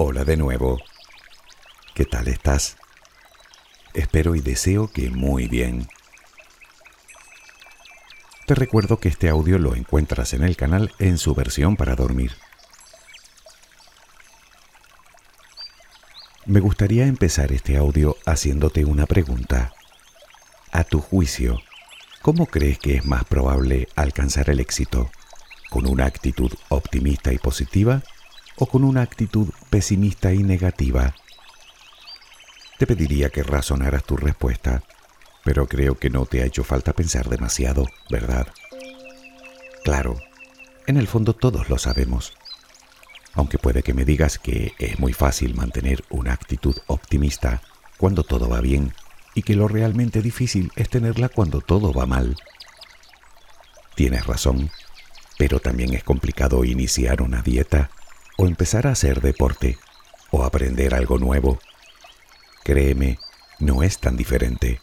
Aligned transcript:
Hola 0.00 0.22
de 0.22 0.36
nuevo. 0.36 0.80
¿Qué 1.92 2.04
tal 2.04 2.28
estás? 2.28 2.76
Espero 3.94 4.36
y 4.36 4.40
deseo 4.40 4.92
que 4.92 5.10
muy 5.10 5.48
bien. 5.48 5.88
Te 8.46 8.54
recuerdo 8.54 9.00
que 9.00 9.08
este 9.08 9.28
audio 9.28 9.58
lo 9.58 9.74
encuentras 9.74 10.34
en 10.34 10.44
el 10.44 10.56
canal 10.56 10.92
en 11.00 11.18
su 11.18 11.34
versión 11.34 11.74
para 11.74 11.96
dormir. 11.96 12.36
Me 16.46 16.60
gustaría 16.60 17.06
empezar 17.06 17.50
este 17.50 17.76
audio 17.76 18.16
haciéndote 18.24 18.84
una 18.84 19.04
pregunta. 19.06 19.74
A 20.70 20.84
tu 20.84 21.00
juicio, 21.00 21.60
¿cómo 22.22 22.46
crees 22.46 22.78
que 22.78 22.94
es 22.94 23.04
más 23.04 23.24
probable 23.24 23.88
alcanzar 23.96 24.48
el 24.48 24.60
éxito? 24.60 25.10
¿Con 25.70 25.88
una 25.88 26.06
actitud 26.06 26.52
optimista 26.68 27.32
y 27.32 27.38
positiva 27.38 28.04
o 28.58 28.66
con 28.66 28.84
una 28.84 29.02
actitud 29.02 29.48
pesimista 29.68 30.32
y 30.32 30.42
negativa? 30.42 31.14
Te 32.78 32.86
pediría 32.86 33.30
que 33.30 33.42
razonaras 33.42 34.04
tu 34.04 34.16
respuesta, 34.16 34.82
pero 35.44 35.66
creo 35.66 35.98
que 35.98 36.10
no 36.10 36.26
te 36.26 36.42
ha 36.42 36.46
hecho 36.46 36.64
falta 36.64 36.92
pensar 36.92 37.28
demasiado, 37.28 37.86
¿verdad? 38.10 38.48
Claro, 39.84 40.18
en 40.86 40.96
el 40.96 41.06
fondo 41.06 41.34
todos 41.34 41.68
lo 41.68 41.78
sabemos. 41.78 42.34
Aunque 43.34 43.58
puede 43.58 43.82
que 43.82 43.94
me 43.94 44.04
digas 44.04 44.38
que 44.38 44.74
es 44.78 44.98
muy 44.98 45.12
fácil 45.12 45.54
mantener 45.54 46.04
una 46.10 46.32
actitud 46.32 46.76
optimista 46.86 47.62
cuando 47.96 48.22
todo 48.24 48.48
va 48.48 48.60
bien 48.60 48.94
y 49.34 49.42
que 49.42 49.54
lo 49.54 49.68
realmente 49.68 50.22
difícil 50.22 50.72
es 50.76 50.88
tenerla 50.88 51.28
cuando 51.28 51.60
todo 51.60 51.92
va 51.92 52.06
mal. 52.06 52.36
Tienes 53.94 54.26
razón, 54.26 54.70
pero 55.36 55.60
también 55.60 55.94
es 55.94 56.04
complicado 56.04 56.64
iniciar 56.64 57.22
una 57.22 57.42
dieta 57.42 57.90
o 58.38 58.46
empezar 58.46 58.86
a 58.86 58.92
hacer 58.92 59.20
deporte 59.20 59.78
o 60.30 60.44
aprender 60.44 60.94
algo 60.94 61.18
nuevo. 61.18 61.58
Créeme, 62.62 63.18
no 63.58 63.82
es 63.82 63.98
tan 63.98 64.16
diferente. 64.16 64.80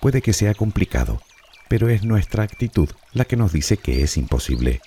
Puede 0.00 0.22
que 0.22 0.32
sea 0.32 0.54
complicado, 0.54 1.20
pero 1.68 1.88
es 1.88 2.04
nuestra 2.04 2.44
actitud 2.44 2.88
la 3.12 3.24
que 3.24 3.36
nos 3.36 3.52
dice 3.52 3.76
que 3.76 4.02
es 4.02 4.16
imposible. 4.16 4.80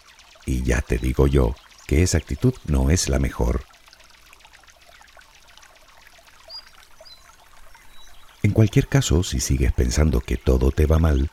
Y 0.45 0.63
ya 0.63 0.81
te 0.81 0.97
digo 0.97 1.27
yo 1.27 1.53
que 1.85 2.01
esa 2.01 2.17
actitud 2.17 2.53
no 2.65 2.89
es 2.89 3.09
la 3.09 3.19
mejor. 3.19 3.65
En 8.41 8.51
cualquier 8.51 8.87
caso, 8.87 9.21
si 9.23 9.39
sigues 9.39 9.73
pensando 9.73 10.21
que 10.21 10.37
todo 10.37 10.71
te 10.71 10.85
va 10.85 10.97
mal, 10.97 11.29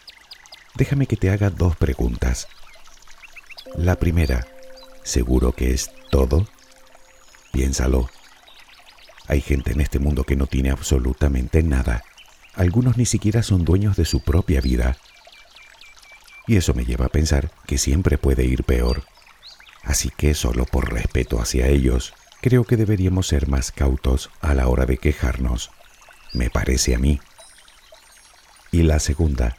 déjame 0.74 1.06
que 1.06 1.16
te 1.16 1.30
haga 1.30 1.50
dos 1.50 1.76
preguntas. 1.76 2.48
La 3.76 3.96
primera, 3.96 4.46
¿seguro 5.10 5.50
que 5.52 5.72
es 5.72 5.90
todo? 6.10 6.46
Piénsalo. 7.52 8.08
Hay 9.26 9.40
gente 9.40 9.72
en 9.72 9.80
este 9.80 9.98
mundo 9.98 10.22
que 10.22 10.36
no 10.36 10.46
tiene 10.46 10.70
absolutamente 10.70 11.64
nada. 11.64 12.04
Algunos 12.54 12.96
ni 12.96 13.06
siquiera 13.06 13.42
son 13.42 13.64
dueños 13.64 13.96
de 13.96 14.04
su 14.04 14.20
propia 14.20 14.60
vida. 14.60 14.98
Y 16.46 16.56
eso 16.56 16.74
me 16.74 16.84
lleva 16.84 17.06
a 17.06 17.10
pensar 17.10 17.50
que 17.66 17.76
siempre 17.76 18.18
puede 18.18 18.44
ir 18.44 18.62
peor. 18.62 19.02
Así 19.82 20.10
que 20.16 20.34
solo 20.34 20.64
por 20.64 20.92
respeto 20.92 21.40
hacia 21.40 21.66
ellos, 21.66 22.14
creo 22.40 22.64
que 22.64 22.76
deberíamos 22.76 23.26
ser 23.26 23.48
más 23.48 23.72
cautos 23.72 24.30
a 24.40 24.54
la 24.54 24.68
hora 24.68 24.86
de 24.86 24.98
quejarnos. 24.98 25.70
Me 26.32 26.50
parece 26.50 26.94
a 26.94 27.00
mí. 27.00 27.20
Y 28.70 28.82
la 28.82 29.00
segunda, 29.00 29.56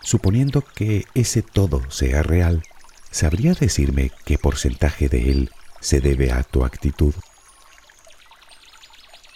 suponiendo 0.00 0.62
que 0.62 1.04
ese 1.14 1.42
todo 1.42 1.90
sea 1.90 2.22
real, 2.22 2.62
¿sabría 3.14 3.54
decirme 3.54 4.10
qué 4.24 4.38
porcentaje 4.38 5.08
de 5.08 5.30
él 5.30 5.52
se 5.78 6.00
debe 6.00 6.32
a 6.32 6.42
tu 6.42 6.64
actitud? 6.64 7.14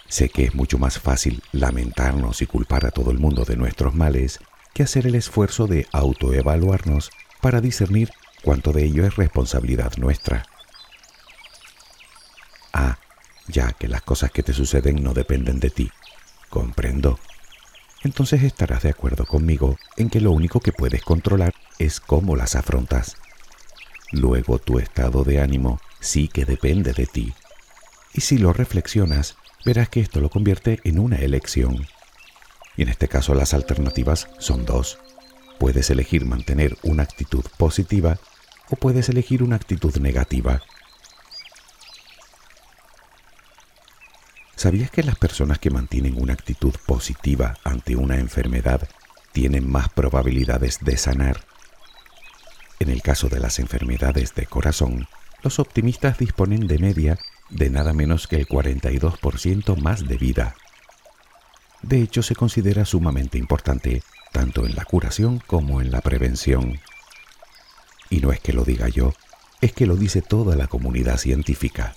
Sé 0.09 0.31
que 0.31 0.43
es 0.43 0.55
mucho 0.57 0.79
más 0.79 0.99
fácil 0.99 1.45
lamentarnos 1.53 2.43
y 2.43 2.47
culpar 2.47 2.87
a 2.87 2.91
todo 2.91 3.13
el 3.13 3.21
mundo 3.21 3.45
de 3.45 3.57
nuestros 3.57 3.95
males 3.95 4.41
que 4.75 4.83
hacer 4.83 5.07
el 5.07 5.15
esfuerzo 5.15 5.69
de 5.69 5.87
autoevaluarnos 5.93 7.13
para 7.41 7.61
discernir 7.61 8.11
cuánto 8.43 8.73
de 8.73 8.85
ello 8.85 9.07
es 9.07 9.15
responsabilidad 9.15 9.93
nuestra. 9.97 10.45
Ah, 12.73 12.99
ya 13.47 13.73
que 13.75 13.87
las 13.87 14.03
cosas 14.03 14.33
que 14.33 14.43
te 14.43 14.55
suceden 14.55 15.05
no 15.05 15.15
dependen 15.15 15.61
de 15.61 15.71
ti. 15.71 15.93
Comprendo. 16.49 17.21
Entonces 18.03 18.43
estarás 18.43 18.83
de 18.83 18.91
acuerdo 18.91 19.25
conmigo 19.25 19.79
en 19.97 20.11
que 20.11 20.21
lo 20.21 20.33
único 20.33 20.59
que 20.59 20.73
puedes 20.73 21.05
controlar 21.05 21.55
es 21.79 22.01
cómo 22.01 22.35
las 22.35 22.57
afrontas. 22.57 23.15
Luego 24.13 24.59
tu 24.59 24.79
estado 24.79 25.25
de 25.25 25.41
ánimo 25.41 25.81
sí 26.01 26.29
que 26.29 26.45
depende 26.45 26.93
de 26.93 27.07
ti. 27.07 27.35
Y 28.15 28.23
si 28.23 28.39
lo 28.39 28.53
reflexionas, 28.53 29.37
verás 29.65 29.89
que 29.89 30.01
esto 30.01 30.21
lo 30.21 30.31
convierte 30.31 30.81
en 30.85 30.99
una 30.99 31.17
elección. 31.17 31.87
Y 32.77 32.83
en 32.83 32.89
este 32.89 33.09
caso 33.09 33.35
las 33.35 33.55
alternativas 33.55 34.29
son 34.39 34.65
dos. 34.65 34.99
Puedes 35.59 35.91
elegir 35.91 36.25
mantener 36.25 36.79
una 36.83 37.03
actitud 37.03 37.45
positiva 37.59 38.19
o 38.71 38.77
puedes 38.77 39.09
elegir 39.09 39.43
una 39.43 39.57
actitud 39.57 39.97
negativa. 39.99 40.63
¿Sabías 44.57 44.91
que 44.91 45.03
las 45.03 45.17
personas 45.17 45.59
que 45.59 45.71
mantienen 45.71 46.21
una 46.21 46.33
actitud 46.33 46.75
positiva 46.87 47.59
ante 47.63 47.95
una 47.95 48.19
enfermedad 48.19 48.89
tienen 49.33 49.71
más 49.71 49.89
probabilidades 49.89 50.79
de 50.81 50.97
sanar? 50.97 51.48
En 52.81 52.91
el 52.91 53.03
caso 53.03 53.29
de 53.29 53.41
las 53.41 53.59
enfermedades 53.59 54.35
de 54.35 54.47
corazón, 54.47 55.09
los 55.43 55.59
optimistas 55.59 56.19
disponen 56.19 56.67
de 56.67 56.79
media 56.79 57.19
de 57.51 57.71
nada 57.71 57.93
menos 57.93 58.27
que 58.27 58.37
el 58.37 58.47
42% 58.47 59.77
más 59.81 60.07
de 60.07 60.17
vida. 60.17 60.55
De 61.83 62.03
hecho, 62.03 62.23
se 62.23 62.35
considera 62.35 62.85
sumamente 62.85 63.39
importante 63.39 64.03
tanto 64.33 64.67
en 64.67 64.75
la 64.75 64.85
curación 64.85 65.43
como 65.47 65.81
en 65.81 65.91
la 65.91 66.01
prevención. 66.01 66.81
Y 68.11 68.21
no 68.21 68.33
es 68.33 68.41
que 68.41 68.53
lo 68.53 68.65
diga 68.65 68.89
yo, 68.89 69.15
es 69.61 69.73
que 69.73 69.87
lo 69.87 69.97
dice 69.97 70.23
toda 70.23 70.57
la 70.57 70.67
comunidad 70.67 71.19
científica. 71.19 71.97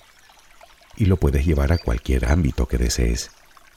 Y 0.96 1.06
lo 1.06 1.16
puedes 1.16 1.44
llevar 1.46 1.72
a 1.72 1.78
cualquier 1.78 2.26
ámbito 2.26 2.66
que 2.66 2.78
desees. 2.78 3.30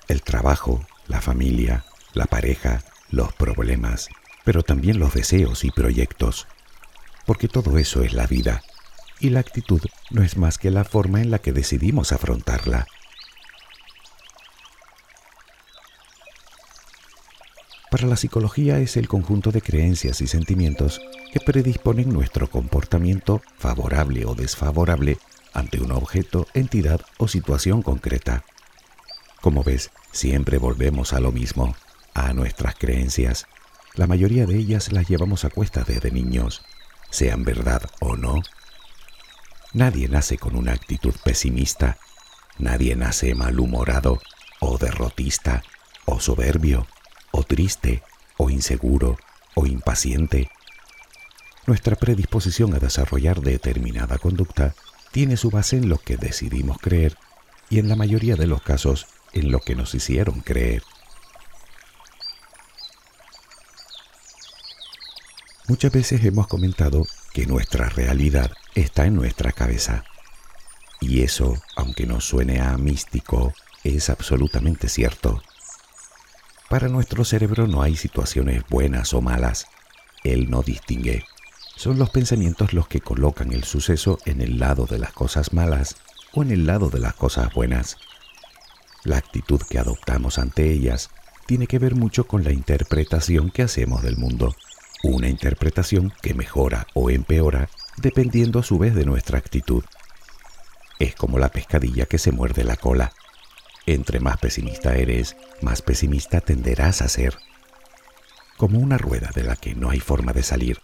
El 0.07 0.21
trabajo, 0.21 0.85
la 1.07 1.21
familia, 1.21 1.85
la 2.13 2.25
pareja, 2.25 2.83
los 3.09 3.33
problemas, 3.33 4.09
pero 4.43 4.63
también 4.63 4.99
los 4.99 5.13
deseos 5.13 5.63
y 5.63 5.71
proyectos. 5.71 6.47
Porque 7.25 7.47
todo 7.47 7.77
eso 7.77 8.03
es 8.03 8.13
la 8.13 8.27
vida. 8.27 8.63
Y 9.19 9.29
la 9.29 9.39
actitud 9.39 9.81
no 10.11 10.23
es 10.23 10.37
más 10.37 10.57
que 10.57 10.71
la 10.71 10.83
forma 10.83 11.21
en 11.21 11.31
la 11.31 11.39
que 11.39 11.53
decidimos 11.53 12.11
afrontarla. 12.11 12.87
Para 17.89 18.07
la 18.07 18.17
psicología 18.17 18.79
es 18.79 18.97
el 18.97 19.07
conjunto 19.07 19.51
de 19.51 19.61
creencias 19.61 20.19
y 20.19 20.27
sentimientos 20.27 20.99
que 21.31 21.39
predisponen 21.39 22.09
nuestro 22.09 22.49
comportamiento 22.49 23.41
favorable 23.57 24.25
o 24.25 24.35
desfavorable 24.35 25.17
ante 25.53 25.79
un 25.79 25.93
objeto, 25.93 26.45
entidad 26.53 26.99
o 27.17 27.29
situación 27.29 27.81
concreta. 27.81 28.43
Como 29.39 29.63
ves, 29.63 29.91
siempre 30.11 30.57
volvemos 30.57 31.13
a 31.13 31.21
lo 31.21 31.31
mismo, 31.31 31.75
a 32.13 32.33
nuestras 32.33 32.75
creencias. 32.75 33.47
La 33.93 34.07
mayoría 34.07 34.45
de 34.45 34.57
ellas 34.57 34.91
las 34.91 35.07
llevamos 35.07 35.45
a 35.45 35.49
cuesta 35.49 35.85
desde 35.87 36.11
niños, 36.11 36.63
sean 37.15 37.43
verdad 37.43 37.81
o 37.99 38.15
no. 38.15 38.41
Nadie 39.73 40.07
nace 40.07 40.37
con 40.37 40.55
una 40.55 40.73
actitud 40.73 41.13
pesimista, 41.23 41.97
nadie 42.57 42.95
nace 42.95 43.33
malhumorado 43.35 44.21
o 44.59 44.77
derrotista 44.77 45.63
o 46.05 46.19
soberbio 46.19 46.87
o 47.35 47.43
triste, 47.43 48.01
o 48.37 48.49
inseguro, 48.49 49.17
o 49.55 49.65
impaciente. 49.65 50.49
Nuestra 51.67 51.97
predisposición 51.97 52.73
a 52.73 52.79
desarrollar 52.79 53.41
determinada 53.41 54.17
conducta 54.17 54.73
tiene 55.11 55.35
su 55.35 55.49
base 55.49 55.75
en 55.75 55.89
lo 55.89 55.97
que 55.97 56.15
decidimos 56.15 56.77
creer 56.77 57.17
y 57.69 57.79
en 57.79 57.89
la 57.89 57.97
mayoría 57.97 58.35
de 58.35 58.47
los 58.47 58.61
casos 58.61 59.07
en 59.33 59.51
lo 59.51 59.59
que 59.59 59.75
nos 59.75 59.93
hicieron 59.95 60.39
creer. 60.39 60.83
Muchas 65.67 65.91
veces 65.91 66.23
hemos 66.23 66.45
comentado 66.45 67.07
que 67.33 67.47
nuestra 67.47 67.89
realidad 67.89 68.51
está 68.75 69.07
en 69.07 69.15
nuestra 69.15 69.51
cabeza. 69.51 70.03
Y 71.01 71.23
eso, 71.23 71.59
aunque 71.75 72.05
nos 72.05 72.23
suene 72.23 72.61
a 72.61 72.77
místico, 72.77 73.51
es 73.83 74.11
absolutamente 74.11 74.89
cierto. 74.89 75.41
Para 76.69 76.87
nuestro 76.87 77.25
cerebro 77.25 77.65
no 77.65 77.81
hay 77.81 77.95
situaciones 77.95 78.63
buenas 78.69 79.15
o 79.15 79.21
malas. 79.21 79.65
Él 80.23 80.51
no 80.51 80.61
distingue. 80.61 81.25
Son 81.75 81.97
los 81.97 82.11
pensamientos 82.11 82.73
los 82.73 82.87
que 82.87 83.01
colocan 83.01 83.51
el 83.51 83.63
suceso 83.63 84.19
en 84.25 84.41
el 84.41 84.59
lado 84.59 84.85
de 84.85 84.99
las 84.99 85.13
cosas 85.13 85.51
malas 85.51 85.95
o 86.33 86.43
en 86.43 86.51
el 86.51 86.67
lado 86.67 86.91
de 86.91 86.99
las 86.99 87.15
cosas 87.15 87.51
buenas. 87.55 87.97
La 89.03 89.17
actitud 89.17 89.61
que 89.67 89.79
adoptamos 89.79 90.37
ante 90.37 90.71
ellas 90.71 91.09
tiene 91.47 91.65
que 91.65 91.79
ver 91.79 91.95
mucho 91.95 92.27
con 92.27 92.43
la 92.43 92.51
interpretación 92.51 93.49
que 93.49 93.63
hacemos 93.63 94.03
del 94.03 94.17
mundo. 94.17 94.55
Una 95.03 95.29
interpretación 95.29 96.13
que 96.21 96.33
mejora 96.33 96.87
o 96.93 97.09
empeora 97.09 97.69
dependiendo 97.97 98.59
a 98.59 98.63
su 98.63 98.77
vez 98.77 98.95
de 98.95 99.05
nuestra 99.05 99.37
actitud. 99.37 99.83
Es 100.99 101.15
como 101.15 101.39
la 101.39 101.49
pescadilla 101.49 102.05
que 102.05 102.17
se 102.17 102.31
muerde 102.31 102.63
la 102.63 102.77
cola. 102.77 103.13
Entre 103.85 104.19
más 104.19 104.37
pesimista 104.37 104.95
eres, 104.95 105.35
más 105.61 105.81
pesimista 105.81 106.41
tenderás 106.41 107.01
a 107.01 107.07
ser. 107.07 107.37
Como 108.57 108.79
una 108.79 108.97
rueda 108.97 109.31
de 109.35 109.43
la 109.43 109.55
que 109.55 109.75
no 109.75 109.89
hay 109.89 109.99
forma 109.99 110.33
de 110.33 110.43
salir, 110.43 110.81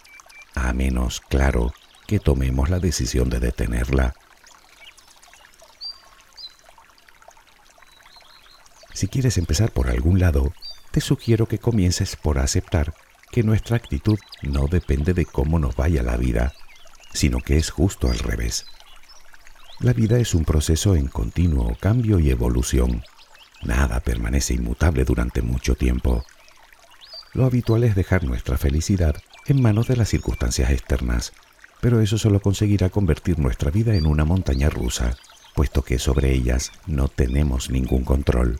a 0.53 0.73
menos, 0.73 1.21
claro, 1.21 1.73
que 2.05 2.19
tomemos 2.19 2.69
la 2.69 2.79
decisión 2.79 3.29
de 3.29 3.39
detenerla. 3.39 4.13
Si 8.93 9.07
quieres 9.07 9.37
empezar 9.37 9.71
por 9.71 9.89
algún 9.89 10.19
lado, 10.19 10.53
te 10.91 11.01
sugiero 11.01 11.47
que 11.47 11.57
comiences 11.57 12.15
por 12.17 12.37
aceptar 12.37 12.93
que 13.31 13.43
nuestra 13.43 13.77
actitud 13.77 14.19
no 14.43 14.67
depende 14.67 15.13
de 15.13 15.25
cómo 15.25 15.57
nos 15.57 15.75
vaya 15.75 16.03
la 16.03 16.17
vida, 16.17 16.53
sino 17.13 17.39
que 17.39 17.57
es 17.57 17.69
justo 17.69 18.09
al 18.09 18.19
revés. 18.19 18.65
La 19.79 19.93
vida 19.93 20.19
es 20.19 20.35
un 20.35 20.45
proceso 20.45 20.95
en 20.95 21.07
continuo 21.07 21.75
cambio 21.79 22.19
y 22.19 22.29
evolución. 22.29 23.03
Nada 23.63 23.99
permanece 24.01 24.53
inmutable 24.53 25.05
durante 25.05 25.41
mucho 25.41 25.75
tiempo. 25.75 26.23
Lo 27.33 27.45
habitual 27.45 27.83
es 27.83 27.95
dejar 27.95 28.23
nuestra 28.25 28.57
felicidad 28.57 29.15
en 29.47 29.61
manos 29.61 29.87
de 29.87 29.95
las 29.95 30.09
circunstancias 30.09 30.69
externas, 30.69 31.33
pero 31.79 32.01
eso 32.01 32.17
solo 32.17 32.41
conseguirá 32.41 32.89
convertir 32.89 33.39
nuestra 33.39 33.71
vida 33.71 33.95
en 33.95 34.05
una 34.05 34.25
montaña 34.25 34.69
rusa, 34.69 35.15
puesto 35.55 35.81
que 35.81 35.97
sobre 35.97 36.31
ellas 36.31 36.71
no 36.85 37.07
tenemos 37.07 37.69
ningún 37.69 38.03
control. 38.03 38.59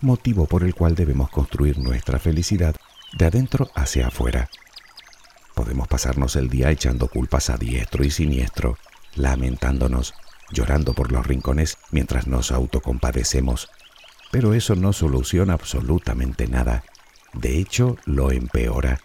Motivo 0.00 0.46
por 0.46 0.64
el 0.64 0.74
cual 0.74 0.94
debemos 0.94 1.30
construir 1.30 1.78
nuestra 1.78 2.18
felicidad 2.18 2.76
de 3.16 3.26
adentro 3.26 3.70
hacia 3.74 4.08
afuera. 4.08 4.48
Podemos 5.54 5.88
pasarnos 5.88 6.36
el 6.36 6.48
día 6.48 6.70
echando 6.70 7.08
culpas 7.08 7.50
a 7.50 7.56
diestro 7.56 8.04
y 8.04 8.10
siniestro, 8.10 8.76
lamentándonos, 9.14 10.14
llorando 10.50 10.94
por 10.94 11.12
los 11.12 11.26
rincones 11.26 11.78
mientras 11.90 12.26
nos 12.26 12.50
autocompadecemos, 12.50 13.70
pero 14.30 14.54
eso 14.54 14.74
no 14.74 14.92
soluciona 14.92 15.52
absolutamente 15.52 16.48
nada. 16.48 16.84
De 17.32 17.58
hecho, 17.58 17.96
lo 18.04 18.32
empeora. 18.32 19.00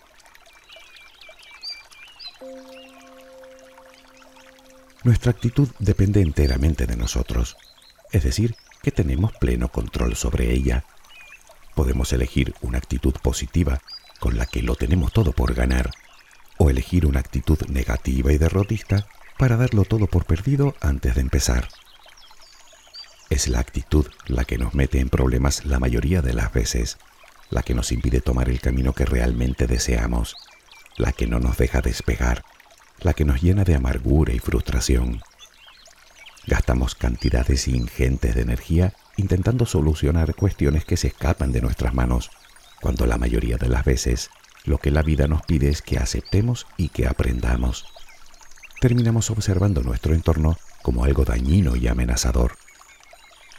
Nuestra 5.03 5.31
actitud 5.31 5.69
depende 5.79 6.21
enteramente 6.21 6.85
de 6.85 6.97
nosotros, 6.97 7.57
es 8.11 8.23
decir, 8.23 8.55
que 8.81 8.91
tenemos 8.91 9.33
pleno 9.33 9.69
control 9.69 10.15
sobre 10.15 10.51
ella. 10.51 10.83
Podemos 11.79 12.11
elegir 12.11 12.53
una 12.59 12.77
actitud 12.77 13.13
positiva, 13.21 13.79
con 14.19 14.37
la 14.37 14.45
que 14.45 14.61
lo 14.61 14.75
tenemos 14.75 15.13
todo 15.13 15.31
por 15.31 15.53
ganar, 15.53 15.91
o 16.57 16.69
elegir 16.69 17.05
una 17.05 17.21
actitud 17.21 17.57
negativa 17.69 18.33
y 18.33 18.37
derrotista 18.37 19.07
para 19.37 19.55
darlo 19.55 19.85
todo 19.85 20.07
por 20.07 20.25
perdido 20.25 20.75
antes 20.81 21.15
de 21.15 21.21
empezar. 21.21 21.69
Es 23.29 23.47
la 23.47 23.59
actitud 23.61 24.07
la 24.27 24.43
que 24.43 24.57
nos 24.57 24.73
mete 24.73 24.99
en 24.99 25.07
problemas 25.07 25.63
la 25.63 25.79
mayoría 25.79 26.21
de 26.21 26.33
las 26.33 26.51
veces, 26.51 26.97
la 27.49 27.63
que 27.63 27.75
nos 27.75 27.93
impide 27.93 28.19
tomar 28.19 28.49
el 28.49 28.59
camino 28.59 28.91
que 28.91 29.05
realmente 29.05 29.65
deseamos, 29.65 30.35
la 30.97 31.13
que 31.13 31.27
no 31.27 31.39
nos 31.39 31.55
deja 31.55 31.79
despegar, 31.79 32.43
la 32.99 33.13
que 33.13 33.23
nos 33.23 33.41
llena 33.41 33.63
de 33.63 33.75
amargura 33.75 34.33
y 34.33 34.39
frustración. 34.39 35.21
Gastamos 36.45 36.95
cantidades 36.95 37.69
ingentes 37.69 38.35
de 38.35 38.41
energía 38.41 38.95
intentando 39.19 39.65
solucionar 39.65 40.33
cuestiones 40.35 40.85
que 40.85 40.97
se 40.97 41.07
escapan 41.07 41.51
de 41.51 41.61
nuestras 41.61 41.93
manos, 41.93 42.31
cuando 42.81 43.05
la 43.05 43.17
mayoría 43.17 43.57
de 43.57 43.69
las 43.69 43.85
veces 43.85 44.29
lo 44.65 44.77
que 44.77 44.91
la 44.91 45.01
vida 45.01 45.27
nos 45.27 45.41
pide 45.43 45.69
es 45.69 45.81
que 45.81 45.97
aceptemos 45.97 46.67
y 46.77 46.89
que 46.89 47.07
aprendamos. 47.07 47.85
Terminamos 48.81 49.29
observando 49.29 49.81
nuestro 49.83 50.13
entorno 50.13 50.57
como 50.81 51.03
algo 51.03 51.25
dañino 51.25 51.75
y 51.75 51.87
amenazador. 51.87 52.57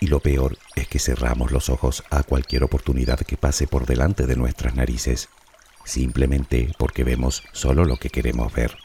Y 0.00 0.06
lo 0.06 0.20
peor 0.20 0.56
es 0.76 0.88
que 0.88 0.98
cerramos 0.98 1.52
los 1.52 1.68
ojos 1.68 2.02
a 2.10 2.22
cualquier 2.22 2.64
oportunidad 2.64 3.20
que 3.20 3.36
pase 3.36 3.66
por 3.66 3.86
delante 3.86 4.26
de 4.26 4.36
nuestras 4.36 4.74
narices, 4.74 5.28
simplemente 5.84 6.72
porque 6.78 7.04
vemos 7.04 7.42
solo 7.52 7.84
lo 7.84 7.96
que 7.96 8.10
queremos 8.10 8.52
ver 8.52 8.76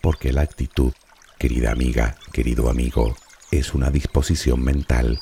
porque 0.00 0.32
la 0.32 0.42
actitud, 0.42 0.92
querida 1.38 1.72
amiga, 1.72 2.16
querido 2.32 2.70
amigo, 2.70 3.16
es 3.50 3.74
una 3.74 3.90
disposición 3.90 4.62
mental 4.62 5.20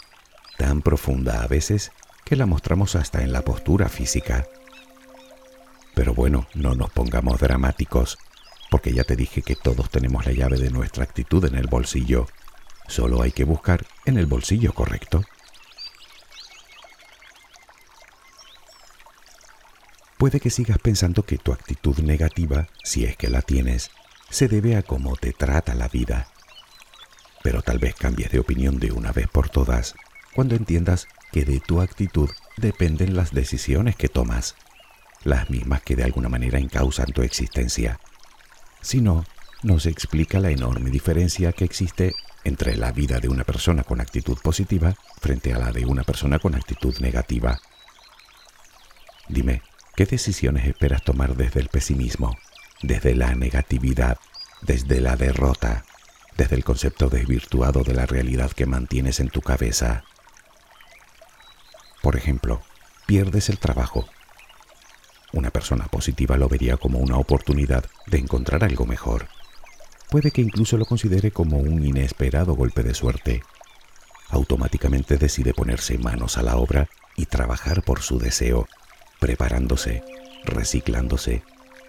tan 0.59 0.83
profunda 0.83 1.43
a 1.43 1.47
veces 1.47 1.93
que 2.25 2.37
la 2.37 2.45
mostramos 2.45 2.95
hasta 2.97 3.23
en 3.23 3.33
la 3.33 3.43
postura 3.43 3.89
física. 3.89 4.47
Pero 5.95 6.13
bueno, 6.13 6.47
no 6.53 6.75
nos 6.75 6.91
pongamos 6.91 7.41
dramáticos, 7.41 8.19
porque 8.71 8.93
ya 8.93 9.05
te 9.05 9.17
dije 9.17 9.41
que 9.41 9.57
todos 9.57 9.89
tenemos 9.89 10.27
la 10.27 10.33
llave 10.33 10.59
de 10.59 10.71
nuestra 10.71 11.05
actitud 11.05 11.43
en 11.47 11.55
el 11.55 11.69
bolsillo. 11.69 12.27
Solo 12.87 13.23
hay 13.23 13.33
que 13.33 13.45
buscar 13.45 13.87
en 14.05 14.19
el 14.19 14.27
bolsillo 14.27 14.75
correcto. 14.75 15.23
Puede 20.19 20.41
que 20.41 20.51
sigas 20.51 20.79
pensando 20.79 21.23
que 21.23 21.39
tu 21.39 21.53
actitud 21.53 21.99
negativa, 22.01 22.69
si 22.83 23.05
es 23.05 23.17
que 23.17 23.31
la 23.31 23.41
tienes, 23.41 23.91
se 24.29 24.49
debe 24.49 24.77
a 24.77 24.83
cómo 24.83 25.17
te 25.17 25.33
trata 25.33 25.75
la 25.75 25.89
vida. 25.89 26.29
Pero 27.45 27.63
tal 27.63 27.79
vez 27.79 27.95
cambies 27.95 28.33
de 28.33 28.41
opinión 28.41 28.81
de 28.81 28.91
una 28.91 29.13
vez 29.13 29.29
por 29.29 29.49
todas 29.49 29.95
cuando 30.38 30.55
entiendas 30.55 31.08
que 31.32 31.44
de 31.44 31.58
tu 31.58 31.81
actitud 31.81 32.31
dependen 32.56 33.17
las 33.17 33.32
decisiones 33.32 33.96
que 33.96 34.08
tomas, 34.08 34.55
las 35.25 35.50
mismas 35.50 35.82
que 35.82 35.96
de 35.96 36.05
alguna 36.05 36.29
manera 36.29 36.61
encausan 36.61 37.06
tu 37.06 37.23
existencia. 37.23 37.99
Si 38.81 39.00
no, 39.00 39.25
nos 39.64 39.85
explica 39.87 40.38
la 40.38 40.50
enorme 40.50 40.90
diferencia 40.90 41.50
que 41.50 41.64
existe 41.64 42.14
entre 42.45 42.76
la 42.76 42.92
vida 42.92 43.18
de 43.18 43.28
una 43.28 43.42
persona 43.42 43.83
con 43.83 44.00
actitud 44.00 44.38
positiva 44.40 44.95
frente 45.21 45.52
a 45.52 45.59
la 45.59 45.73
de 45.73 45.87
una 45.87 46.04
persona 46.04 46.38
con 46.38 46.54
actitud 46.54 46.97
negativa. 47.00 47.59
Dime, 49.28 49.62
¿qué 49.97 50.07
decisiones 50.07 50.68
esperas 50.68 51.02
tomar 51.02 51.35
desde 51.35 51.59
el 51.59 51.68
pesimismo? 51.68 52.37
desde 52.80 53.16
la 53.16 53.35
negatividad, 53.35 54.18
desde 54.62 55.00
la 55.00 55.16
derrota, 55.16 55.85
desde 56.37 56.54
el 56.54 56.62
concepto 56.62 57.09
desvirtuado 57.09 57.83
de 57.83 57.95
la 57.95 58.07
realidad 58.07 58.52
que 58.52 58.66
mantienes 58.66 59.18
en 59.18 59.30
tu 59.30 59.40
cabeza. 59.40 60.04
Por 62.02 62.17
ejemplo, 62.17 62.62
pierdes 63.07 63.49
el 63.49 63.59
trabajo. 63.59 64.07
Una 65.33 65.50
persona 65.50 65.87
positiva 65.87 66.37
lo 66.37 66.49
vería 66.49 66.76
como 66.76 66.99
una 66.99 67.17
oportunidad 67.17 67.85
de 68.07 68.19
encontrar 68.19 68.64
algo 68.64 68.87
mejor. 68.87 69.28
Puede 70.11 70.31
que 70.31 70.40
incluso 70.40 70.78
lo 70.78 70.87
considere 70.87 71.31
como 71.31 71.59
un 71.59 71.85
inesperado 71.85 72.55
golpe 72.55 72.83
de 72.83 72.95
suerte. 72.95 73.43
Automáticamente 74.31 75.19
decide 75.19 75.52
ponerse 75.52 75.99
manos 75.99 76.38
a 76.38 76.43
la 76.43 76.57
obra 76.57 76.88
y 77.17 77.26
trabajar 77.26 77.83
por 77.83 78.00
su 78.00 78.19
deseo, 78.19 78.69
preparándose, 79.21 80.02
reciclándose, 80.45 81.43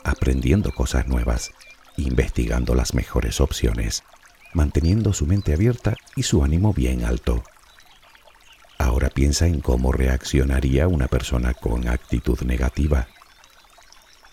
aprendiendo 0.03 0.71
cosas 0.71 1.07
nuevas, 1.07 1.51
investigando 1.97 2.75
las 2.75 2.93
mejores 2.93 3.39
opciones, 3.39 4.03
manteniendo 4.53 5.13
su 5.13 5.25
mente 5.25 5.53
abierta 5.53 5.95
y 6.15 6.23
su 6.23 6.43
ánimo 6.43 6.73
bien 6.73 7.05
alto. 7.05 7.43
Ahora 8.79 9.09
piensa 9.09 9.45
en 9.45 9.59
cómo 9.59 9.91
reaccionaría 9.91 10.87
una 10.87 11.07
persona 11.07 11.53
con 11.53 11.87
actitud 11.87 12.41
negativa. 12.41 13.07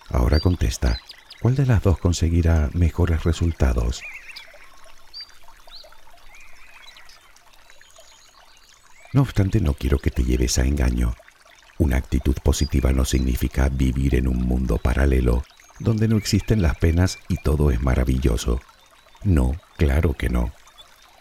Ahora 0.09 0.39
contesta, 0.39 0.99
¿cuál 1.41 1.55
de 1.55 1.67
las 1.67 1.83
dos 1.83 1.99
conseguirá 1.99 2.69
mejores 2.73 3.23
resultados? 3.23 4.01
No 9.13 9.21
obstante, 9.21 9.59
no 9.61 9.73
quiero 9.73 9.99
que 9.99 10.11
te 10.11 10.23
lleves 10.23 10.57
a 10.57 10.63
engaño. 10.63 11.13
Una 11.77 11.97
actitud 11.97 12.35
positiva 12.43 12.91
no 12.91 13.05
significa 13.05 13.69
vivir 13.69 14.15
en 14.15 14.27
un 14.27 14.37
mundo 14.37 14.77
paralelo 14.77 15.43
donde 15.79 16.07
no 16.07 16.17
existen 16.17 16.61
las 16.61 16.77
penas 16.77 17.19
y 17.27 17.37
todo 17.37 17.69
es 17.69 17.81
maravilloso. 17.81 18.61
No, 19.23 19.55
claro 19.77 20.13
que 20.13 20.29
no. 20.29 20.53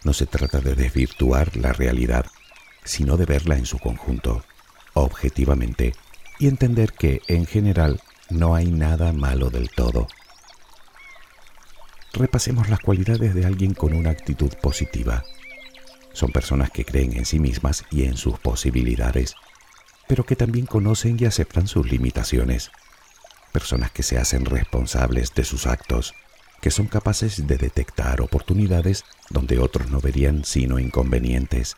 No 0.04 0.12
se 0.12 0.26
trata 0.26 0.60
de 0.60 0.74
desvirtuar 0.74 1.56
la 1.56 1.72
realidad, 1.72 2.26
sino 2.86 3.16
de 3.16 3.26
verla 3.26 3.56
en 3.56 3.66
su 3.66 3.78
conjunto, 3.78 4.44
objetivamente, 4.94 5.94
y 6.38 6.48
entender 6.48 6.92
que, 6.92 7.20
en 7.28 7.46
general, 7.46 8.00
no 8.30 8.54
hay 8.54 8.66
nada 8.66 9.12
malo 9.12 9.50
del 9.50 9.70
todo. 9.70 10.08
repasemos 12.12 12.70
las 12.70 12.80
cualidades 12.80 13.34
de 13.34 13.44
alguien 13.44 13.74
con 13.74 13.92
una 13.92 14.08
actitud 14.08 14.50
positiva. 14.62 15.22
Son 16.14 16.32
personas 16.32 16.70
que 16.70 16.86
creen 16.86 17.12
en 17.12 17.26
sí 17.26 17.38
mismas 17.38 17.84
y 17.90 18.04
en 18.04 18.16
sus 18.16 18.38
posibilidades, 18.38 19.34
pero 20.08 20.24
que 20.24 20.34
también 20.34 20.64
conocen 20.64 21.18
y 21.20 21.26
aceptan 21.26 21.68
sus 21.68 21.90
limitaciones. 21.90 22.70
Personas 23.52 23.90
que 23.90 24.02
se 24.02 24.16
hacen 24.16 24.46
responsables 24.46 25.34
de 25.34 25.44
sus 25.44 25.66
actos, 25.66 26.14
que 26.62 26.70
son 26.70 26.86
capaces 26.86 27.46
de 27.46 27.58
detectar 27.58 28.22
oportunidades 28.22 29.04
donde 29.28 29.58
otros 29.58 29.90
no 29.90 30.00
verían 30.00 30.44
sino 30.44 30.78
inconvenientes. 30.78 31.76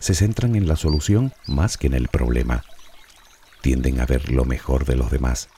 Se 0.00 0.14
centran 0.14 0.54
en 0.54 0.68
la 0.68 0.76
solución 0.76 1.32
más 1.46 1.76
que 1.76 1.88
en 1.88 1.94
el 1.94 2.08
problema. 2.08 2.64
Tienden 3.60 4.00
a 4.00 4.06
ver 4.06 4.30
lo 4.30 4.44
mejor 4.44 4.84
de 4.84 4.96
los 4.96 5.10
demás. 5.10 5.48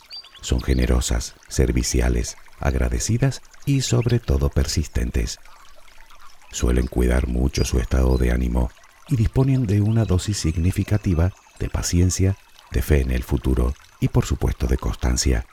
Son 0.41 0.61
generosas, 0.61 1.35
serviciales, 1.49 2.37
agradecidas 2.59 3.43
y 3.67 3.83
sobre 3.83 4.19
todo 4.19 4.49
persistentes. 4.49 5.39
Suelen 6.53 6.87
cuidar 6.87 7.29
mucho 7.29 7.65
su 7.65 7.79
estado 7.79 8.17
de 8.19 8.33
ánimo 8.33 8.71
y 9.09 9.17
disponen 9.17 9.67
de 9.67 9.81
una 9.81 10.05
dosis 10.05 10.39
significativa 10.39 11.33
de 11.59 11.69
paciencia, 11.69 12.37
de 12.73 12.83
fe 12.83 13.01
en 13.01 13.11
el 13.11 13.23
futuro 13.23 13.75
y 14.01 14.09
por 14.09 14.25
supuesto 14.25 14.67
de 14.67 14.79
constancia. 14.79 15.47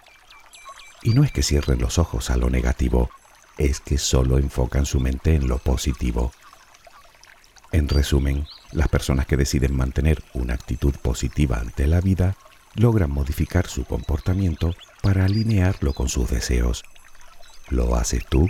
Y 1.04 1.12
no 1.12 1.24
es 1.24 1.32
que 1.32 1.44
cierren 1.44 1.80
los 1.80 2.00
ojos 2.00 2.30
a 2.30 2.38
lo 2.38 2.50
negativo, 2.50 3.10
es 3.58 3.80
que 3.80 3.98
solo 3.98 4.38
enfocan 4.38 4.86
su 4.86 5.00
mente 5.00 5.36
en 5.36 5.48
lo 5.48 5.58
positivo. 5.58 6.32
En 7.72 7.90
resumen, 7.90 8.48
las 8.72 8.88
personas 8.88 9.26
que 9.26 9.38
deciden 9.38 9.76
mantener 9.76 10.24
una 10.34 10.54
actitud 10.54 10.96
positiva 11.02 11.60
ante 11.60 11.88
la 11.88 12.02
vida 12.02 12.36
logran 12.76 13.12
modificar 13.12 13.68
su 13.68 13.86
comportamiento 13.86 14.76
para 15.02 15.26
alinearlo 15.26 15.94
con 15.94 16.10
sus 16.10 16.30
deseos. 16.30 16.84
¿Lo 17.70 17.96
haces 17.96 18.26
tú? 18.28 18.50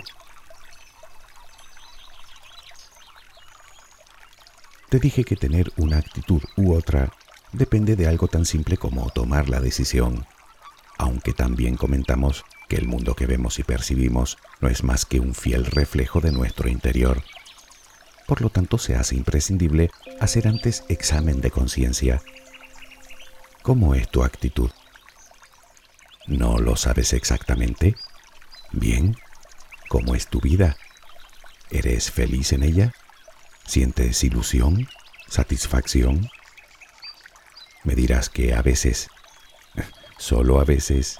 Te 4.88 4.98
dije 4.98 5.24
que 5.24 5.36
tener 5.36 5.72
una 5.76 5.98
actitud 5.98 6.42
u 6.56 6.74
otra 6.74 7.12
depende 7.52 7.96
de 7.96 8.06
algo 8.06 8.28
tan 8.28 8.44
simple 8.44 8.76
como 8.76 9.10
tomar 9.10 9.48
la 9.48 9.60
decisión, 9.60 10.26
aunque 10.98 11.32
también 11.32 11.76
comentamos 11.76 12.44
que 12.68 12.76
el 12.76 12.86
mundo 12.86 13.14
que 13.14 13.26
vemos 13.26 13.58
y 13.58 13.64
percibimos 13.64 14.38
no 14.60 14.68
es 14.68 14.84
más 14.84 15.04
que 15.04 15.20
un 15.20 15.34
fiel 15.34 15.66
reflejo 15.66 16.20
de 16.20 16.32
nuestro 16.32 16.68
interior. 16.68 17.22
Por 18.28 18.42
lo 18.42 18.50
tanto, 18.50 18.76
se 18.76 18.94
hace 18.94 19.16
imprescindible 19.16 19.90
hacer 20.20 20.46
antes 20.48 20.84
examen 20.90 21.40
de 21.40 21.50
conciencia. 21.50 22.20
¿Cómo 23.62 23.94
es 23.94 24.06
tu 24.10 24.22
actitud? 24.22 24.70
¿No 26.26 26.58
lo 26.58 26.76
sabes 26.76 27.14
exactamente? 27.14 27.96
Bien, 28.70 29.16
¿cómo 29.88 30.14
es 30.14 30.26
tu 30.26 30.42
vida? 30.42 30.76
¿Eres 31.70 32.10
feliz 32.10 32.52
en 32.52 32.64
ella? 32.64 32.92
¿Sientes 33.64 34.22
ilusión? 34.22 34.90
¿Satisfacción? 35.26 36.28
Me 37.82 37.94
dirás 37.94 38.28
que 38.28 38.52
a 38.52 38.60
veces, 38.60 39.08
solo 40.18 40.60
a 40.60 40.64
veces, 40.64 41.18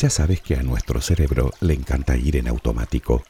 Ya 0.00 0.08
sabes 0.08 0.40
que 0.40 0.54
a 0.54 0.62
nuestro 0.62 1.02
cerebro 1.02 1.50
le 1.60 1.74
encanta 1.74 2.16
ir 2.16 2.36
en 2.36 2.48
automático. 2.48 3.22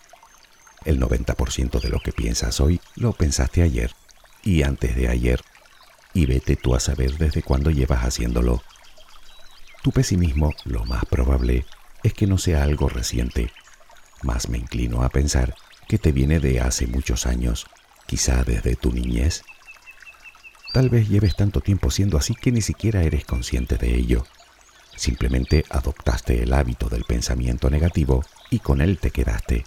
El 0.84 1.00
90% 1.00 1.80
de 1.80 1.88
lo 1.88 1.98
que 1.98 2.12
piensas 2.12 2.60
hoy 2.60 2.80
lo 2.94 3.12
pensaste 3.12 3.62
ayer 3.62 3.90
y 4.44 4.62
antes 4.62 4.94
de 4.94 5.08
ayer. 5.08 5.40
Y 6.14 6.26
vete 6.26 6.54
tú 6.54 6.76
a 6.76 6.78
saber 6.78 7.18
desde 7.18 7.42
cuándo 7.42 7.72
llevas 7.72 8.04
haciéndolo. 8.04 8.62
Tu 9.82 9.90
pesimismo, 9.90 10.54
lo 10.64 10.84
más 10.84 11.04
probable, 11.06 11.66
es 12.04 12.14
que 12.14 12.28
no 12.28 12.38
sea 12.38 12.62
algo 12.62 12.88
reciente. 12.88 13.50
Más 14.22 14.48
me 14.48 14.58
inclino 14.58 15.02
a 15.02 15.08
pensar 15.08 15.56
que 15.88 15.98
te 15.98 16.12
viene 16.12 16.38
de 16.38 16.60
hace 16.60 16.86
muchos 16.86 17.26
años, 17.26 17.66
quizá 18.06 18.44
desde 18.44 18.76
tu 18.76 18.92
niñez. 18.92 19.42
Tal 20.72 20.88
vez 20.88 21.08
lleves 21.08 21.34
tanto 21.34 21.62
tiempo 21.62 21.90
siendo 21.90 22.16
así 22.16 22.36
que 22.36 22.52
ni 22.52 22.62
siquiera 22.62 23.02
eres 23.02 23.24
consciente 23.24 23.76
de 23.76 23.92
ello. 23.92 24.24
Simplemente 25.00 25.64
adoptaste 25.71 26.42
el 26.42 26.52
hábito 26.52 26.90
del 26.90 27.04
pensamiento 27.04 27.71
negativo 27.71 28.23
y 28.50 28.59
con 28.59 28.83
él 28.83 28.99
te 28.99 29.11
quedaste. 29.11 29.64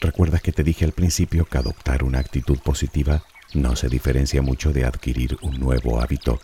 ¿Recuerdas 0.00 0.40
que 0.40 0.52
te 0.52 0.62
dije 0.62 0.86
al 0.86 0.92
principio 0.92 1.44
que 1.44 1.58
adoptar 1.58 2.02
una 2.02 2.18
actitud 2.18 2.58
positiva 2.60 3.24
no 3.52 3.76
se 3.76 3.90
diferencia 3.90 4.40
mucho 4.40 4.72
de 4.72 4.86
adquirir 4.86 5.36
un 5.42 5.60
nuevo 5.60 6.00
hábito? 6.00 6.40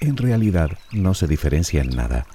En 0.00 0.16
realidad 0.16 0.70
no 0.90 1.12
se 1.12 1.26
diferencia 1.26 1.82
en 1.82 1.90
nada, 1.90 2.26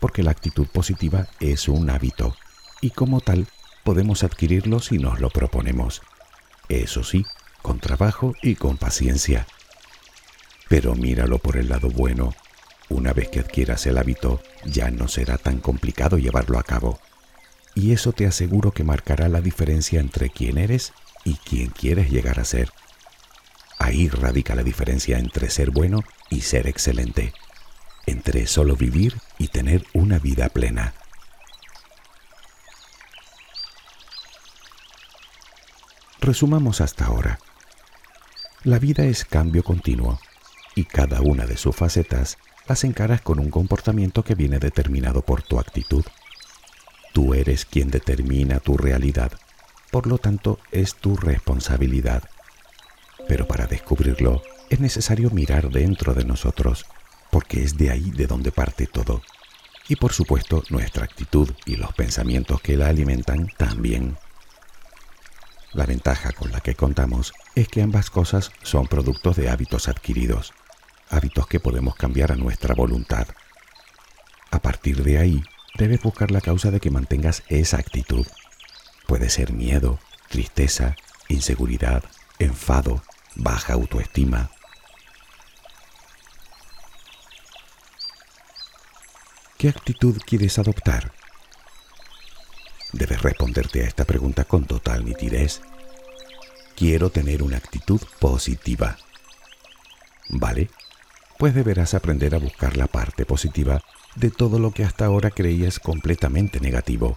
porque 0.00 0.22
la 0.22 0.30
actitud 0.30 0.66
positiva 0.66 1.26
es 1.38 1.68
un 1.68 1.90
hábito 1.90 2.34
y 2.80 2.92
como 2.92 3.20
tal 3.20 3.46
podemos 3.82 4.24
adquirirlo 4.24 4.80
si 4.80 4.96
nos 4.96 5.20
lo 5.20 5.28
proponemos. 5.28 6.00
Eso 6.70 7.04
sí, 7.04 7.26
con 7.60 7.78
trabajo 7.78 8.32
y 8.42 8.54
con 8.54 8.78
paciencia. 8.78 9.46
Pero 10.70 10.94
míralo 10.94 11.36
por 11.36 11.58
el 11.58 11.68
lado 11.68 11.90
bueno. 11.90 12.32
Una 12.88 13.12
vez 13.12 13.28
que 13.28 13.40
adquieras 13.40 13.86
el 13.86 13.98
hábito, 13.98 14.42
ya 14.64 14.90
no 14.90 15.08
será 15.08 15.38
tan 15.38 15.58
complicado 15.58 16.18
llevarlo 16.18 16.58
a 16.58 16.62
cabo. 16.62 17.00
Y 17.74 17.92
eso 17.92 18.12
te 18.12 18.26
aseguro 18.26 18.72
que 18.72 18.84
marcará 18.84 19.28
la 19.28 19.40
diferencia 19.40 20.00
entre 20.00 20.30
quién 20.30 20.58
eres 20.58 20.92
y 21.24 21.34
quién 21.36 21.70
quieres 21.70 22.10
llegar 22.10 22.38
a 22.38 22.44
ser. 22.44 22.70
Ahí 23.78 24.08
radica 24.08 24.54
la 24.54 24.62
diferencia 24.62 25.18
entre 25.18 25.50
ser 25.50 25.70
bueno 25.70 26.04
y 26.30 26.42
ser 26.42 26.68
excelente, 26.68 27.32
entre 28.06 28.46
solo 28.46 28.76
vivir 28.76 29.18
y 29.38 29.48
tener 29.48 29.84
una 29.92 30.18
vida 30.18 30.48
plena. 30.48 30.94
Resumamos 36.20 36.80
hasta 36.80 37.06
ahora. 37.06 37.38
La 38.62 38.78
vida 38.78 39.04
es 39.04 39.24
cambio 39.24 39.62
continuo 39.62 40.18
y 40.74 40.84
cada 40.84 41.20
una 41.20 41.44
de 41.44 41.56
sus 41.56 41.76
facetas 41.76 42.38
las 42.66 42.84
encaras 42.84 43.20
con 43.20 43.38
un 43.38 43.50
comportamiento 43.50 44.22
que 44.22 44.34
viene 44.34 44.58
determinado 44.58 45.22
por 45.22 45.42
tu 45.42 45.58
actitud. 45.58 46.04
Tú 47.12 47.34
eres 47.34 47.64
quien 47.64 47.90
determina 47.90 48.58
tu 48.58 48.76
realidad, 48.76 49.32
por 49.90 50.06
lo 50.06 50.18
tanto 50.18 50.58
es 50.72 50.94
tu 50.94 51.16
responsabilidad. 51.16 52.22
Pero 53.28 53.46
para 53.46 53.66
descubrirlo 53.66 54.42
es 54.70 54.80
necesario 54.80 55.30
mirar 55.30 55.70
dentro 55.70 56.14
de 56.14 56.24
nosotros, 56.24 56.86
porque 57.30 57.62
es 57.62 57.76
de 57.76 57.90
ahí 57.90 58.10
de 58.10 58.26
donde 58.26 58.50
parte 58.50 58.86
todo. 58.86 59.22
Y 59.86 59.96
por 59.96 60.14
supuesto 60.14 60.62
nuestra 60.70 61.04
actitud 61.04 61.50
y 61.66 61.76
los 61.76 61.92
pensamientos 61.92 62.60
que 62.62 62.76
la 62.76 62.88
alimentan 62.88 63.48
también. 63.58 64.16
La 65.74 65.84
ventaja 65.84 66.32
con 66.32 66.50
la 66.50 66.60
que 66.60 66.74
contamos 66.74 67.34
es 67.54 67.68
que 67.68 67.82
ambas 67.82 68.08
cosas 68.08 68.52
son 68.62 68.86
productos 68.86 69.36
de 69.36 69.50
hábitos 69.50 69.88
adquiridos 69.88 70.54
hábitos 71.10 71.46
que 71.46 71.60
podemos 71.60 71.96
cambiar 71.96 72.32
a 72.32 72.36
nuestra 72.36 72.74
voluntad. 72.74 73.28
A 74.50 74.60
partir 74.60 75.02
de 75.02 75.18
ahí, 75.18 75.42
debes 75.76 76.00
buscar 76.02 76.30
la 76.30 76.40
causa 76.40 76.70
de 76.70 76.80
que 76.80 76.90
mantengas 76.90 77.42
esa 77.48 77.78
actitud. 77.78 78.26
Puede 79.06 79.28
ser 79.28 79.52
miedo, 79.52 79.98
tristeza, 80.28 80.96
inseguridad, 81.28 82.04
enfado, 82.38 83.02
baja 83.34 83.74
autoestima. 83.74 84.50
¿Qué 89.58 89.68
actitud 89.68 90.18
quieres 90.26 90.58
adoptar? 90.58 91.12
Debes 92.92 93.22
responderte 93.22 93.82
a 93.82 93.86
esta 93.86 94.04
pregunta 94.04 94.44
con 94.44 94.66
total 94.66 95.04
nitidez. 95.04 95.60
Quiero 96.76 97.10
tener 97.10 97.42
una 97.42 97.56
actitud 97.56 98.00
positiva. 98.20 98.98
¿Vale? 100.28 100.70
Pues 101.38 101.54
deberás 101.54 101.94
aprender 101.94 102.34
a 102.34 102.38
buscar 102.38 102.76
la 102.76 102.86
parte 102.86 103.26
positiva 103.26 103.82
de 104.14 104.30
todo 104.30 104.58
lo 104.58 104.70
que 104.70 104.84
hasta 104.84 105.06
ahora 105.06 105.30
creías 105.30 105.80
completamente 105.80 106.60
negativo. 106.60 107.16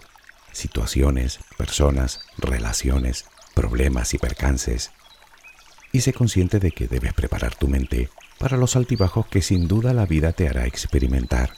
Situaciones, 0.52 1.38
personas, 1.56 2.20
relaciones, 2.38 3.26
problemas 3.54 4.14
y 4.14 4.18
percances. 4.18 4.90
Y 5.92 6.00
sé 6.00 6.12
consciente 6.12 6.58
de 6.58 6.72
que 6.72 6.88
debes 6.88 7.14
preparar 7.14 7.54
tu 7.54 7.68
mente 7.68 8.10
para 8.38 8.56
los 8.56 8.76
altibajos 8.76 9.26
que 9.26 9.42
sin 9.42 9.68
duda 9.68 9.92
la 9.92 10.06
vida 10.06 10.32
te 10.32 10.48
hará 10.48 10.66
experimentar. 10.66 11.50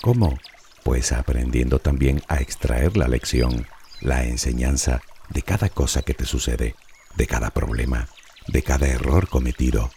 ¿Cómo? 0.00 0.38
Pues 0.82 1.12
aprendiendo 1.12 1.78
también 1.78 2.22
a 2.28 2.38
extraer 2.38 2.96
la 2.96 3.08
lección, 3.08 3.66
la 4.00 4.24
enseñanza 4.24 5.00
de 5.30 5.42
cada 5.42 5.70
cosa 5.70 6.02
que 6.02 6.12
te 6.12 6.26
sucede, 6.26 6.74
de 7.16 7.26
cada 7.26 7.50
problema, 7.50 8.08
de 8.48 8.62
cada 8.62 8.86
error 8.86 9.28
cometido 9.28 9.90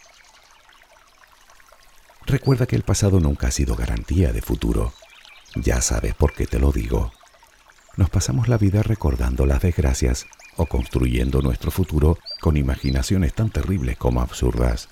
Recuerda 2.28 2.66
que 2.66 2.76
el 2.76 2.84
pasado 2.84 3.22
nunca 3.22 3.48
ha 3.48 3.52
sido 3.52 3.78
garantía 3.78 4.34
de 4.34 4.42
futuro. 4.42 4.94
Ya 5.56 5.82
sabes 5.82 6.14
por 6.14 6.34
qué 6.34 6.46
te 6.46 6.60
lo 6.60 6.74
digo. 6.74 7.14
Nos 7.96 8.10
pasamos 8.10 8.50
la 8.50 8.58
vida 8.58 8.84
recordando 8.84 9.46
las 9.46 9.62
desgracias 9.62 10.26
o 10.58 10.66
construyendo 10.66 11.42
nuestro 11.42 11.72
futuro 11.72 12.18
con 12.42 12.58
imaginaciones 12.58 13.34
tan 13.34 13.50
terribles 13.50 13.96
como 13.96 14.20
absurdas. 14.20 14.90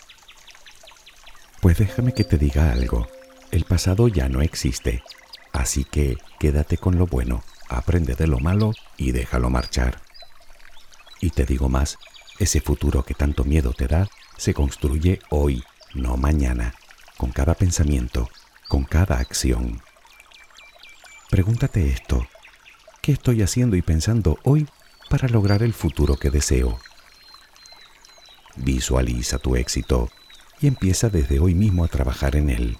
Pues 1.59 1.77
déjame 1.77 2.13
que 2.13 2.23
te 2.23 2.37
diga 2.37 2.71
algo. 2.71 3.05
El 3.51 3.65
pasado 3.65 4.07
ya 4.07 4.29
no 4.29 4.41
existe, 4.41 5.03
así 5.51 5.83
que 5.83 6.17
quédate 6.39 6.77
con 6.77 6.97
lo 6.97 7.05
bueno, 7.05 7.43
aprende 7.67 8.15
de 8.15 8.27
lo 8.27 8.39
malo 8.39 8.71
y 8.95 9.11
déjalo 9.11 9.49
marchar. 9.49 10.01
Y 11.19 11.31
te 11.31 11.43
digo 11.43 11.67
más, 11.67 11.97
ese 12.39 12.61
futuro 12.61 13.03
que 13.03 13.13
tanto 13.13 13.43
miedo 13.43 13.73
te 13.73 13.87
da 13.87 14.07
se 14.37 14.53
construye 14.53 15.19
hoy, 15.29 15.63
no 15.93 16.15
mañana, 16.17 16.73
con 17.17 17.31
cada 17.31 17.53
pensamiento, 17.55 18.29
con 18.67 18.83
cada 18.83 19.19
acción. 19.19 19.81
Pregúntate 21.29 21.89
esto, 21.89 22.27
¿qué 23.01 23.11
estoy 23.11 23.41
haciendo 23.41 23.75
y 23.75 23.81
pensando 23.81 24.39
hoy 24.43 24.67
para 25.09 25.27
lograr 25.27 25.63
el 25.63 25.73
futuro 25.73 26.17
que 26.17 26.29
deseo? 26.29 26.79
Visualiza 28.55 29.37
tu 29.37 29.55
éxito 29.55 30.09
y 30.61 30.67
empieza 30.67 31.09
desde 31.09 31.39
hoy 31.39 31.53
mismo 31.53 31.83
a 31.83 31.87
trabajar 31.87 32.35
en 32.35 32.49
él. 32.49 32.77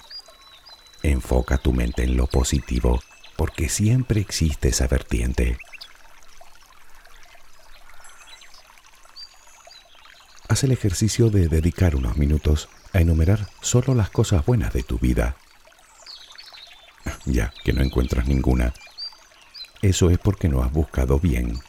Enfoca 1.04 1.58
tu 1.58 1.74
mente 1.74 2.04
en 2.04 2.18
lo 2.18 2.28
positivo, 2.28 3.02
porque 3.36 3.70
siempre 3.70 4.22
existe 4.22 4.70
esa 4.70 4.88
vertiente. 4.88 5.58
Haz 10.56 10.64
el 10.64 10.72
ejercicio 10.72 11.30
de 11.30 11.50
dedicar 11.50 11.98
unos 11.98 12.16
minutos 12.16 12.70
a 12.94 13.02
enumerar 13.02 13.50
solo 13.60 13.94
las 13.94 14.10
cosas 14.10 14.46
buenas 14.46 14.72
de 14.72 14.84
tu 14.84 14.98
vida. 14.98 15.36
Ya 17.26 17.54
que 17.66 17.74
no 17.74 17.82
encuentras 17.82 18.26
ninguna, 18.26 18.74
eso 19.82 20.10
es 20.10 20.18
porque 20.18 20.48
no 20.48 20.64
has 20.64 20.72
buscado 20.72 21.20
bien. 21.20 21.60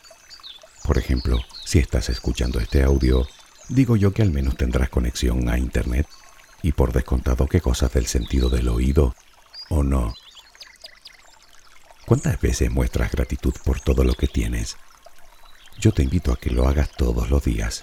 Por 0.85 0.99
ejemplo, 0.99 1.41
si 1.65 1.81
estás 1.81 2.11
escuchando 2.11 2.61
este 2.61 2.85
audio 2.85 3.27
digo 3.69 3.97
yo 3.97 4.13
que 4.13 4.23
al 4.23 4.31
menos 4.31 4.57
tendrás 4.57 4.89
conexión 4.89 5.49
a 5.49 5.59
Internet 5.59 6.07
y 6.63 6.71
por 6.71 6.93
descontado 6.93 7.49
que 7.49 7.61
cosas 7.61 7.93
del 7.93 8.07
sentido 8.07 8.51
del 8.51 8.69
oído, 8.69 9.17
¿o 9.69 9.83
no? 9.83 10.15
¿Cuántas 12.07 12.41
veces 12.41 12.71
muestras 12.71 13.11
gratitud 13.11 13.55
por 13.65 13.81
todo 13.81 14.05
lo 14.05 14.15
que 14.15 14.29
tienes? 14.29 14.77
Yo 15.77 15.91
te 15.91 16.05
invito 16.05 16.31
a 16.31 16.37
que 16.37 16.51
lo 16.51 16.69
hagas 16.69 16.93
todos 16.97 17.31
los 17.31 17.43
días. 17.43 17.83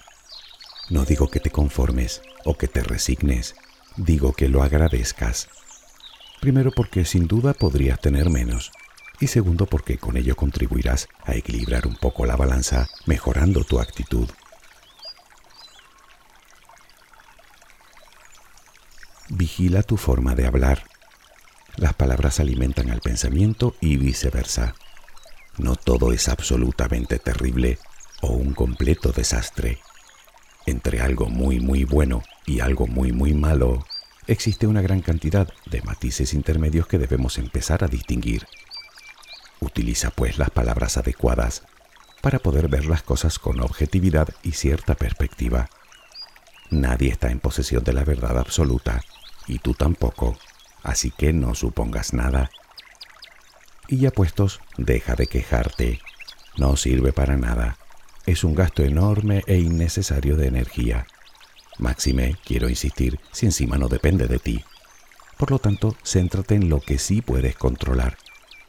No 0.90 1.06
digo 1.06 1.30
que 1.30 1.40
te 1.40 1.50
conformes 1.50 2.22
o 2.44 2.58
que 2.58 2.68
te 2.68 2.84
resignes, 2.84 3.56
digo 3.96 4.34
que 4.34 4.50
lo 4.50 4.64
agradezcas. 4.64 5.48
Primero 6.42 6.72
porque 6.72 7.06
sin 7.06 7.28
duda 7.28 7.54
podrías 7.54 8.02
tener 8.02 8.30
menos 8.30 8.72
y 9.20 9.28
segundo 9.28 9.66
porque 9.66 9.98
con 9.98 10.18
ello 10.18 10.36
contribuirás 10.36 11.08
a 11.24 11.36
equilibrar 11.36 11.88
un 11.88 11.96
poco 11.96 12.26
la 12.26 12.36
balanza 12.36 12.90
mejorando 13.06 13.64
tu 13.64 13.80
actitud. 13.80 14.30
Vigila 19.30 19.84
tu 19.84 19.96
forma 19.96 20.36
de 20.36 20.46
hablar. 20.46 20.84
Las 21.78 21.94
palabras 21.94 22.42
alimentan 22.42 22.92
al 22.92 23.00
pensamiento 23.00 23.74
y 23.80 23.96
viceversa. 23.96 24.76
No 25.58 25.76
todo 25.78 26.12
es 26.12 26.28
absolutamente 26.28 27.20
terrible 27.20 27.80
o 28.22 28.34
un 28.34 28.54
completo 28.54 29.14
desastre. 29.14 29.80
Entre 30.66 31.02
algo 31.02 31.28
muy 31.28 31.60
muy 31.60 31.84
bueno 31.84 32.24
y 32.46 32.62
algo 32.62 32.88
muy 32.88 33.12
muy 33.12 33.34
malo, 33.34 33.86
existe 34.28 34.68
una 34.68 34.82
gran 34.82 35.02
cantidad 35.02 35.52
de 35.66 35.82
matices 35.82 36.34
intermedios 36.34 36.88
que 36.88 36.98
debemos 36.98 37.38
empezar 37.38 37.84
a 37.84 37.88
distinguir. 37.88 38.48
Utiliza 39.60 40.10
pues 40.12 40.38
las 40.38 40.50
palabras 40.50 40.98
adecuadas 40.98 41.64
para 42.22 42.40
poder 42.40 42.70
ver 42.70 42.86
las 42.86 43.04
cosas 43.04 43.40
con 43.40 43.60
objetividad 43.62 44.30
y 44.44 44.54
cierta 44.54 44.96
perspectiva. 44.96 45.70
Nadie 46.70 47.10
está 47.10 47.30
en 47.30 47.40
posesión 47.40 47.84
de 47.84 47.94
la 47.94 48.06
verdad 48.06 48.38
absoluta 48.40 49.02
y 49.48 49.60
tú 49.60 49.74
tampoco, 49.74 50.38
así 50.84 51.12
que 51.12 51.34
no 51.34 51.54
supongas 51.56 52.14
nada. 52.14 52.50
Y 53.90 53.98
ya 53.98 54.12
puestos, 54.12 54.62
deja 54.78 55.16
de 55.16 55.28
quejarte. 55.28 56.00
No 56.58 56.78
sirve 56.78 57.12
para 57.12 57.36
nada. 57.36 57.78
Es 58.26 58.46
un 58.46 58.56
gasto 58.56 58.84
enorme 58.84 59.44
e 59.48 59.58
innecesario 59.58 60.38
de 60.38 60.48
energía. 60.48 61.06
Máxime, 61.78 62.38
quiero 62.46 62.70
insistir, 62.70 63.20
si 63.34 63.46
encima 63.46 63.78
no 63.78 63.90
depende 63.90 64.28
de 64.28 64.40
ti. 64.40 64.64
Por 65.38 65.52
lo 65.52 65.60
tanto, 65.60 65.98
céntrate 66.06 66.56
en 66.56 66.70
lo 66.70 66.80
que 66.80 67.00
sí 67.00 67.22
puedes 67.22 67.58
controlar, 67.58 68.18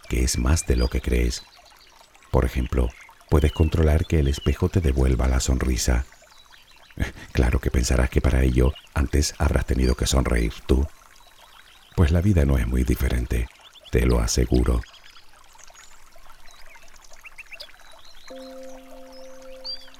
que 0.08 0.24
es 0.24 0.38
más 0.38 0.66
de 0.66 0.74
lo 0.74 0.88
que 0.88 1.00
crees. 1.00 1.44
Por 2.32 2.44
ejemplo, 2.44 2.88
puedes 3.30 3.52
controlar 3.52 4.06
que 4.06 4.18
el 4.18 4.26
espejo 4.26 4.68
te 4.68 4.80
devuelva 4.80 5.28
la 5.28 5.40
sonrisa. 5.40 6.04
Claro 7.32 7.60
que 7.60 7.70
pensarás 7.70 8.10
que 8.10 8.20
para 8.20 8.42
ello 8.42 8.72
antes 8.94 9.34
habrás 9.38 9.66
tenido 9.66 9.96
que 9.96 10.06
sonreír 10.06 10.52
tú. 10.66 10.86
Pues 11.96 12.10
la 12.10 12.20
vida 12.20 12.44
no 12.44 12.58
es 12.58 12.66
muy 12.66 12.84
diferente, 12.84 13.48
te 13.90 14.06
lo 14.06 14.20
aseguro. 14.20 14.80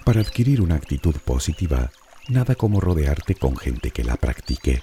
Para 0.05 0.21
adquirir 0.21 0.61
una 0.61 0.75
actitud 0.75 1.15
positiva, 1.25 1.91
nada 2.29 2.55
como 2.57 2.79
rodearte 2.79 3.35
con 3.35 3.57
gente 3.57 3.91
que 3.91 4.05
la 4.05 4.17
practique. 4.17 4.83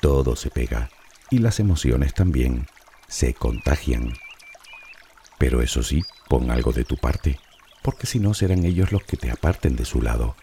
Todo 0.00 0.36
se 0.36 0.50
pega 0.50 0.88
y 1.30 1.38
las 1.38 1.58
emociones 1.58 2.14
también 2.14 2.68
se 3.08 3.34
contagian. 3.34 4.14
Pero 5.36 5.62
eso 5.62 5.82
sí, 5.82 6.04
pon 6.28 6.52
algo 6.52 6.72
de 6.72 6.84
tu 6.84 6.96
parte, 6.96 7.40
porque 7.82 8.06
si 8.06 8.20
no 8.20 8.34
serán 8.34 8.64
ellos 8.64 8.92
los 8.92 9.02
que 9.02 9.16
te 9.16 9.32
aparten 9.32 9.74
de 9.74 9.84
su 9.84 10.00
lado. 10.00 10.36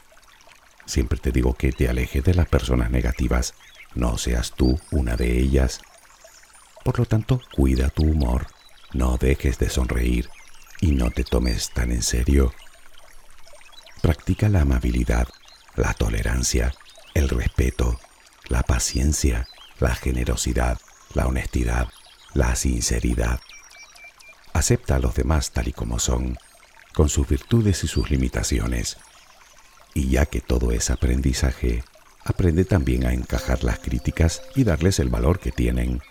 Siempre 0.86 1.18
te 1.20 1.32
digo 1.32 1.54
que 1.54 1.72
te 1.72 1.88
alejes 1.88 2.26
de 2.26 2.34
las 2.34 2.50
personas 2.50 2.92
negativas, 2.92 3.54
no 3.96 4.18
seas 4.18 4.52
tú 4.52 4.82
una 4.92 5.16
de 5.16 5.40
ellas. 5.40 5.80
Por 6.84 7.00
lo 7.00 7.06
tanto, 7.06 7.40
cuida 7.56 7.90
tu 7.90 8.04
humor, 8.04 8.48
no 8.94 9.16
dejes 9.16 9.60
de 9.60 9.70
sonreír 9.70 10.30
y 10.82 10.92
no 10.92 11.10
te 11.10 11.24
tomes 11.24 11.70
tan 11.70 11.94
en 11.94 12.02
serio. 12.02 12.54
Practica 14.02 14.50
la 14.50 14.62
amabilidad, 14.62 15.28
la 15.76 15.94
tolerancia, 15.94 16.74
el 17.14 17.30
respeto, 17.30 18.00
la 18.48 18.64
paciencia, 18.64 19.48
la 19.80 19.94
generosidad, 19.94 20.80
la 21.14 21.28
honestidad, 21.28 21.88
la 22.34 22.56
sinceridad. 22.56 23.40
Acepta 24.54 24.96
a 24.96 25.00
los 25.00 25.14
demás 25.14 25.52
tal 25.52 25.68
y 25.68 25.74
como 25.74 26.00
son, 26.00 26.38
con 26.94 27.10
sus 27.10 27.28
virtudes 27.28 27.84
y 27.84 27.88
sus 27.88 28.10
limitaciones. 28.10 28.98
Y 29.94 30.10
ya 30.10 30.26
que 30.26 30.42
todo 30.42 30.72
es 30.72 30.90
aprendizaje, 30.90 31.84
aprende 32.24 32.66
también 32.66 33.06
a 33.06 33.14
encajar 33.14 33.64
las 33.64 33.78
críticas 33.78 34.42
y 34.56 34.64
darles 34.64 34.98
el 35.00 35.10
valor 35.10 35.40
que 35.40 35.52
tienen. 35.52 36.02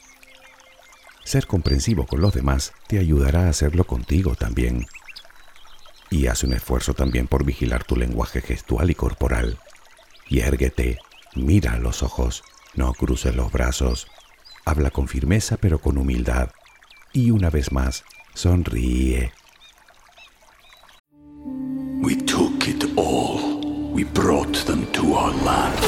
Ser 1.25 1.49
comprensivo 1.49 2.07
con 2.07 2.21
los 2.21 2.35
demás 2.35 2.73
te 2.87 3.01
ayudará 3.01 3.47
a 3.47 3.51
hacerlo 3.51 3.85
contigo 3.85 4.37
también. 4.37 4.87
Y 6.11 6.27
haz 6.27 6.43
un 6.43 6.53
esfuerzo 6.53 6.93
también 6.95 7.29
por 7.29 7.45
vigilar 7.45 7.85
tu 7.85 7.97
lenguaje 7.97 8.41
gestual 8.41 8.91
y 8.91 8.95
corporal. 8.95 9.59
Y 10.29 10.41
érguete, 10.41 10.99
mira 11.37 11.75
a 11.75 11.79
los 11.79 12.03
ojos, 12.03 12.43
no 12.75 12.93
cruces 12.93 13.37
los 13.37 13.53
brazos, 13.53 14.09
habla 14.65 14.91
con 14.91 15.09
firmeza 15.09 15.57
pero 15.57 15.81
con 15.81 15.99
humildad. 15.99 16.51
Y 17.13 17.31
una 17.31 17.51
vez 17.51 17.73
más, 17.73 18.05
sonríe. 18.35 19.33
We 22.03 22.17
took 22.17 22.67
it 22.67 22.85
all. 22.97 23.61
We 23.93 24.05
brought 24.05 24.65
them 24.67 24.87
to 24.93 25.15
our 25.15 25.33
land. 25.45 25.79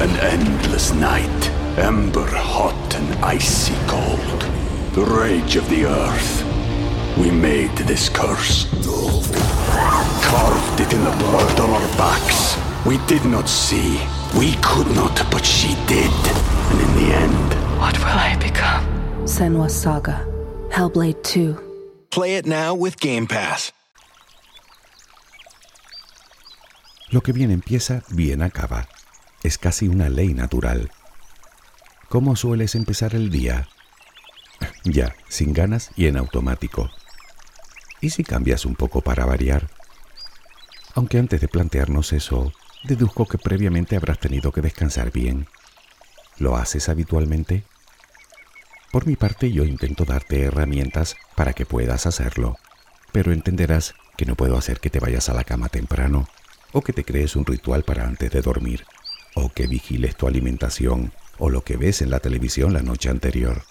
An 0.00 0.10
endless 0.20 0.92
night, 0.92 1.50
ember 1.78 2.26
hot 2.26 2.94
and 2.94 3.24
icy 3.24 3.74
cold. 3.86 4.44
The 4.92 5.04
rage 5.04 5.56
of 5.56 5.68
the 5.70 5.86
earth. 5.86 6.49
We 7.18 7.30
made 7.30 7.76
this 7.86 8.08
curse. 8.08 8.66
Carved 10.22 10.80
it 10.80 10.92
in 10.92 11.02
the 11.04 11.10
blood 11.18 11.60
on 11.60 11.70
our 11.70 11.88
backs. 11.96 12.56
We 12.86 12.98
did 13.06 13.24
not 13.24 13.48
see. 13.48 14.00
We 14.38 14.54
could 14.62 14.88
not, 14.94 15.14
but 15.30 15.44
she 15.44 15.74
did. 15.86 16.10
And 16.70 16.80
in 16.80 16.94
the 16.96 17.14
end, 17.14 17.54
What 17.80 17.98
will 17.98 18.18
I 18.18 18.36
become? 18.38 18.84
Senwa 19.26 19.68
Saga. 19.70 20.26
Hellblade 20.70 21.22
2. 21.22 21.56
Play 22.10 22.36
it 22.36 22.46
now 22.46 22.74
with 22.74 22.98
Game 23.00 23.26
Pass. 23.26 23.72
Lo 27.10 27.22
que 27.22 27.32
bien 27.32 27.50
empieza, 27.50 28.02
bien 28.10 28.42
acaba. 28.42 28.86
Es 29.42 29.58
casi 29.58 29.88
una 29.88 30.08
ley 30.08 30.32
natural. 30.34 30.90
¿Cómo 32.08 32.36
sueles 32.36 32.74
empezar 32.74 33.14
el 33.14 33.30
día? 33.30 33.68
Ya, 34.84 35.14
sin 35.28 35.52
ganas 35.52 35.90
y 35.96 36.06
en 36.06 36.16
automático. 36.16 36.90
¿Y 38.00 38.10
si 38.10 38.24
cambias 38.24 38.64
un 38.64 38.74
poco 38.74 39.00
para 39.00 39.26
variar? 39.26 39.68
Aunque 40.94 41.18
antes 41.18 41.40
de 41.40 41.48
plantearnos 41.48 42.12
eso, 42.12 42.52
deduzco 42.82 43.26
que 43.26 43.38
previamente 43.38 43.96
habrás 43.96 44.18
tenido 44.18 44.52
que 44.52 44.62
descansar 44.62 45.12
bien. 45.12 45.46
¿Lo 46.38 46.56
haces 46.56 46.88
habitualmente? 46.88 47.64
Por 48.90 49.06
mi 49.06 49.16
parte 49.16 49.52
yo 49.52 49.64
intento 49.64 50.04
darte 50.04 50.42
herramientas 50.42 51.16
para 51.36 51.52
que 51.52 51.66
puedas 51.66 52.06
hacerlo, 52.06 52.56
pero 53.12 53.32
entenderás 53.32 53.94
que 54.16 54.26
no 54.26 54.34
puedo 54.34 54.56
hacer 54.56 54.80
que 54.80 54.90
te 54.90 55.00
vayas 55.00 55.28
a 55.28 55.34
la 55.34 55.44
cama 55.44 55.68
temprano 55.68 56.28
o 56.72 56.82
que 56.82 56.92
te 56.92 57.04
crees 57.04 57.36
un 57.36 57.46
ritual 57.46 57.82
para 57.82 58.06
antes 58.06 58.30
de 58.30 58.42
dormir, 58.42 58.84
o 59.34 59.50
que 59.50 59.66
vigiles 59.66 60.16
tu 60.16 60.26
alimentación, 60.26 61.12
o 61.38 61.50
lo 61.50 61.62
que 61.62 61.76
ves 61.76 62.02
en 62.02 62.10
la 62.10 62.20
televisión 62.20 62.72
la 62.72 62.82
noche 62.82 63.10
anterior. 63.10 63.64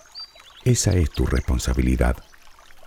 Esa 0.66 0.92
es 0.94 1.10
tu 1.12 1.26
responsabilidad. 1.26 2.18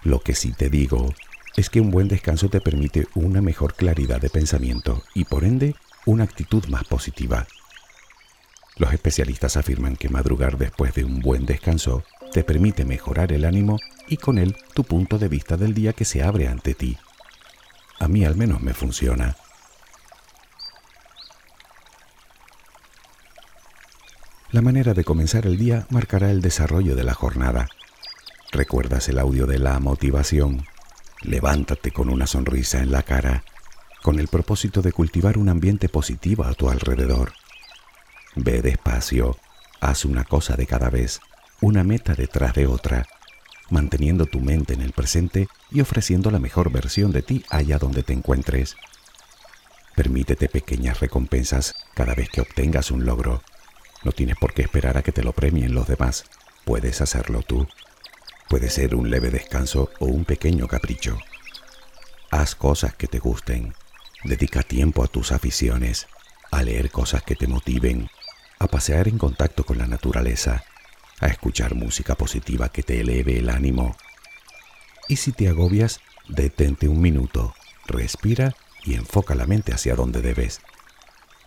Lo 0.03 0.21
que 0.21 0.35
sí 0.35 0.53
te 0.53 0.69
digo 0.69 1.15
es 1.57 1.69
que 1.71 1.81
un 1.81 1.91
buen 1.91 2.09
descanso 2.09 2.49
te 2.49 2.61
permite 2.61 3.07
una 3.15 3.43
mejor 3.43 3.75
claridad 3.75 4.21
de 4.21 4.31
pensamiento 4.31 5.03
y 5.15 5.25
por 5.25 5.45
ende 5.45 5.75
una 6.07 6.25
actitud 6.25 6.67
más 6.69 6.85
positiva. 6.85 7.47
Los 8.77 8.93
especialistas 8.93 9.57
afirman 9.57 9.97
que 9.97 10.09
madrugar 10.09 10.57
después 10.57 10.95
de 10.95 11.05
un 11.05 11.21
buen 11.21 11.45
descanso 11.45 12.05
te 12.33 12.43
permite 12.43 12.85
mejorar 12.85 13.33
el 13.33 13.45
ánimo 13.45 13.79
y 14.09 14.17
con 14.17 14.39
él 14.39 14.57
tu 14.75 14.85
punto 14.85 15.19
de 15.19 15.29
vista 15.29 15.57
del 15.57 15.75
día 15.75 15.93
que 15.93 16.07
se 16.07 16.23
abre 16.23 16.49
ante 16.49 16.75
ti. 16.75 16.97
A 18.01 18.09
mí 18.09 18.25
al 18.25 18.35
menos 18.35 18.63
me 18.63 18.73
funciona. 18.73 19.37
La 24.51 24.63
manera 24.63 24.95
de 24.95 25.05
comenzar 25.05 25.47
el 25.47 25.59
día 25.59 25.87
marcará 25.91 26.31
el 26.31 26.43
desarrollo 26.43 26.97
de 26.97 27.05
la 27.05 27.15
jornada. 27.15 27.69
¿Recuerdas 28.51 29.09
el 29.09 29.19
audio 29.19 29.47
de 29.47 29.59
la 29.59 29.79
motivación? 29.79 30.67
Levántate 31.23 31.93
con 31.93 32.09
una 32.09 32.27
sonrisa 32.27 32.81
en 32.81 32.91
la 32.91 33.03
cara, 33.03 33.45
con 34.03 34.19
el 34.19 34.29
propósito 34.29 34.83
de 34.83 34.93
cultivar 34.93 35.39
un 35.39 35.49
ambiente 35.49 35.89
positivo 35.89 36.45
a 36.45 36.55
tu 36.55 36.69
alrededor. 36.69 37.33
Ve 38.35 38.63
despacio, 38.63 39.39
haz 39.81 40.05
una 40.05 40.25
cosa 40.25 40.57
de 40.57 40.67
cada 40.67 40.91
vez, 40.91 41.21
una 41.61 41.85
meta 41.85 42.15
detrás 42.15 42.55
de 42.55 42.67
otra, 42.67 43.07
manteniendo 43.71 44.27
tu 44.27 44.41
mente 44.41 44.75
en 44.75 44.83
el 44.83 44.93
presente 44.93 45.49
y 45.71 45.81
ofreciendo 45.81 46.31
la 46.31 46.41
mejor 46.41 46.73
versión 46.73 47.13
de 47.13 47.23
ti 47.23 47.45
allá 47.51 47.79
donde 47.79 48.03
te 48.03 48.13
encuentres. 48.13 48.77
Permítete 49.95 50.49
pequeñas 50.49 51.01
recompensas 51.01 51.75
cada 51.95 52.15
vez 52.15 52.31
que 52.31 52.41
obtengas 52.41 52.91
un 52.91 53.05
logro. 53.05 53.43
No 54.03 54.11
tienes 54.11 54.37
por 54.37 54.55
qué 54.55 54.63
esperar 54.63 54.99
a 54.99 55.03
que 55.03 55.13
te 55.13 55.23
lo 55.23 55.33
premien 55.33 55.75
los 55.75 55.87
demás. 55.87 56.25
Puedes 56.65 57.01
hacerlo 57.01 57.43
tú. 57.43 57.69
Puede 58.53 58.69
ser 58.69 58.95
un 58.95 59.09
leve 59.09 59.31
descanso 59.31 59.91
o 59.99 60.05
un 60.05 60.27
pequeño 60.27 60.69
capricho. 60.69 61.17
Haz 62.31 62.55
cosas 62.55 62.95
que 62.95 63.07
te 63.07 63.19
gusten. 63.19 63.73
Dedica 64.25 64.63
tiempo 64.63 65.03
a 65.03 65.07
tus 65.07 65.33
aficiones, 65.33 66.07
a 66.51 66.63
leer 66.63 66.91
cosas 66.91 67.23
que 67.23 67.35
te 67.35 67.47
motiven, 67.47 68.11
a 68.59 68.67
pasear 68.67 69.09
en 69.09 69.17
contacto 69.17 69.65
con 69.65 69.79
la 69.79 69.87
naturaleza, 69.87 70.65
a 71.21 71.29
escuchar 71.29 71.75
música 71.75 72.15
positiva 72.15 72.69
que 72.69 72.83
te 72.83 73.01
eleve 73.01 73.39
el 73.39 73.49
ánimo. 73.49 73.97
Y 75.09 75.17
si 75.17 75.33
te 75.33 75.49
agobias, 75.49 76.01
detente 76.29 76.89
un 76.89 77.01
minuto, 77.01 77.55
respira 77.87 78.55
y 78.85 78.97
enfoca 78.97 79.35
la 79.35 79.47
mente 79.47 79.73
hacia 79.73 79.97
donde 79.97 80.21
debes. 80.21 80.61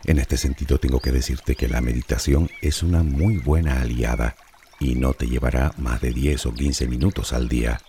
En 0.06 0.18
este 0.18 0.38
sentido 0.38 0.80
tengo 0.80 1.00
que 1.02 1.12
decirte 1.12 1.54
que 1.54 1.68
la 1.68 1.82
meditación 1.82 2.50
es 2.64 2.82
una 2.82 3.04
muy 3.04 3.38
buena 3.38 3.80
aliada 3.80 4.36
y 4.80 4.96
no 4.96 5.14
te 5.14 5.28
llevará 5.28 5.74
más 5.78 6.02
de 6.02 6.12
10 6.12 6.48
o 6.48 6.54
15 6.54 6.88
minutos 6.88 7.34
al 7.34 7.48
día. 7.48 7.82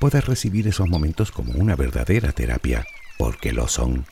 Puedes 0.00 0.24
recibir 0.26 0.66
esos 0.66 0.88
momentos 0.88 1.30
como 1.30 1.52
una 1.52 1.76
verdadera 1.76 2.32
terapia, 2.32 2.84
porque 3.18 3.52
lo 3.52 3.68
son. 3.68 4.06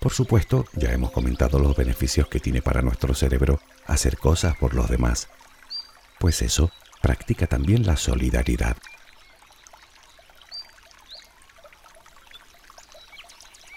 Por 0.00 0.12
supuesto, 0.12 0.66
ya 0.74 0.92
hemos 0.92 1.12
comentado 1.12 1.58
los 1.58 1.76
beneficios 1.76 2.28
que 2.28 2.40
tiene 2.40 2.62
para 2.62 2.82
nuestro 2.82 3.14
cerebro 3.14 3.60
hacer 3.86 4.18
cosas 4.18 4.56
por 4.56 4.74
los 4.74 4.88
demás. 4.88 5.28
Pues 6.18 6.42
eso 6.42 6.70
practica 7.00 7.46
también 7.46 7.86
la 7.86 7.96
solidaridad. 7.96 8.76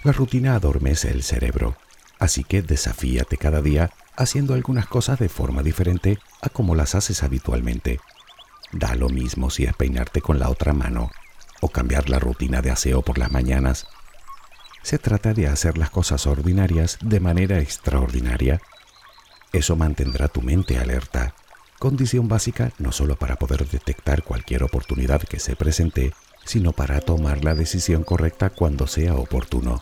La 0.04 0.12
rutina 0.12 0.56
adormece 0.56 1.12
el 1.12 1.22
cerebro 1.22 1.78
Así 2.22 2.44
que 2.44 2.62
desafíate 2.62 3.36
cada 3.36 3.64
día 3.64 3.90
haciendo 4.16 4.54
algunas 4.54 4.86
cosas 4.86 5.18
de 5.18 5.28
forma 5.28 5.64
diferente 5.64 6.20
a 6.44 6.50
como 6.50 6.76
las 6.76 6.94
haces 6.94 7.24
habitualmente. 7.24 8.00
Da 8.72 8.94
lo 8.94 9.10
mismo 9.10 9.50
si 9.50 9.64
es 9.64 9.74
peinarte 9.74 10.22
con 10.22 10.38
la 10.38 10.50
otra 10.50 10.72
mano 10.72 11.10
o 11.62 11.70
cambiar 11.70 12.12
la 12.12 12.20
rutina 12.20 12.62
de 12.62 12.70
aseo 12.70 13.02
por 13.02 13.18
las 13.18 13.32
mañanas. 13.32 13.88
Se 14.84 15.00
trata 15.00 15.34
de 15.34 15.48
hacer 15.48 15.80
las 15.80 15.90
cosas 15.90 16.28
ordinarias 16.28 17.00
de 17.02 17.20
manera 17.20 17.58
extraordinaria. 17.58 18.62
Eso 19.52 19.76
mantendrá 19.76 20.28
tu 20.28 20.44
mente 20.44 20.78
alerta, 20.78 21.34
condición 21.80 22.28
básica 22.28 22.72
no 22.78 22.92
solo 22.92 23.16
para 23.16 23.38
poder 23.38 23.68
detectar 23.68 24.22
cualquier 24.22 24.62
oportunidad 24.62 25.24
que 25.24 25.40
se 25.40 25.56
presente, 25.56 26.14
sino 26.46 26.72
para 26.72 27.02
tomar 27.02 27.44
la 27.44 27.56
decisión 27.56 28.04
correcta 28.04 28.52
cuando 28.52 28.86
sea 28.86 29.16
oportuno 29.16 29.82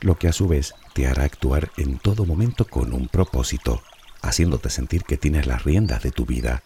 lo 0.00 0.16
que 0.16 0.28
a 0.28 0.32
su 0.32 0.48
vez 0.48 0.74
hará 1.06 1.24
actuar 1.24 1.70
en 1.76 1.98
todo 1.98 2.24
momento 2.24 2.64
con 2.66 2.92
un 2.92 3.08
propósito, 3.08 3.82
haciéndote 4.22 4.70
sentir 4.70 5.04
que 5.04 5.16
tienes 5.16 5.46
las 5.46 5.64
riendas 5.64 6.02
de 6.02 6.10
tu 6.10 6.26
vida. 6.26 6.62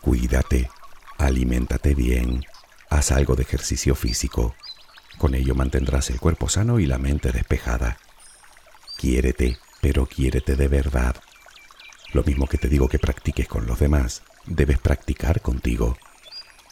Cuídate, 0.00 0.70
aliméntate 1.18 1.94
bien, 1.94 2.44
haz 2.88 3.12
algo 3.12 3.36
de 3.36 3.42
ejercicio 3.42 3.94
físico. 3.94 4.54
Con 5.18 5.34
ello 5.34 5.54
mantendrás 5.54 6.10
el 6.10 6.18
cuerpo 6.18 6.48
sano 6.48 6.80
y 6.80 6.86
la 6.86 6.98
mente 6.98 7.32
despejada. 7.32 7.98
Quiérete, 8.96 9.58
pero 9.80 10.06
quiérete 10.06 10.56
de 10.56 10.68
verdad. 10.68 11.16
Lo 12.12 12.24
mismo 12.24 12.46
que 12.46 12.58
te 12.58 12.68
digo 12.68 12.88
que 12.88 12.98
practiques 12.98 13.46
con 13.46 13.66
los 13.66 13.78
demás, 13.78 14.22
debes 14.46 14.78
practicar 14.78 15.40
contigo. 15.40 15.96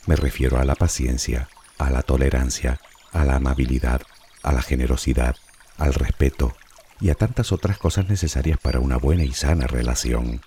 Me 0.07 0.17
refiero 0.17 0.59
a 0.59 0.65
la 0.65 0.75
paciencia, 0.75 1.49
a 1.79 1.91
la 1.91 2.03
tolerancia, 2.03 2.81
a 3.13 3.25
la 3.25 3.37
amabilidad, 3.37 4.03
a 4.43 4.53
la 4.53 4.63
generosidad, 4.63 5.37
al 5.79 5.95
respeto 5.95 6.57
y 7.01 7.11
a 7.11 7.15
tantas 7.15 7.53
otras 7.53 7.79
cosas 7.79 8.09
necesarias 8.09 8.59
para 8.61 8.81
una 8.81 8.97
buena 8.97 9.25
y 9.25 9.33
sana 9.33 9.67
relación. 9.67 10.43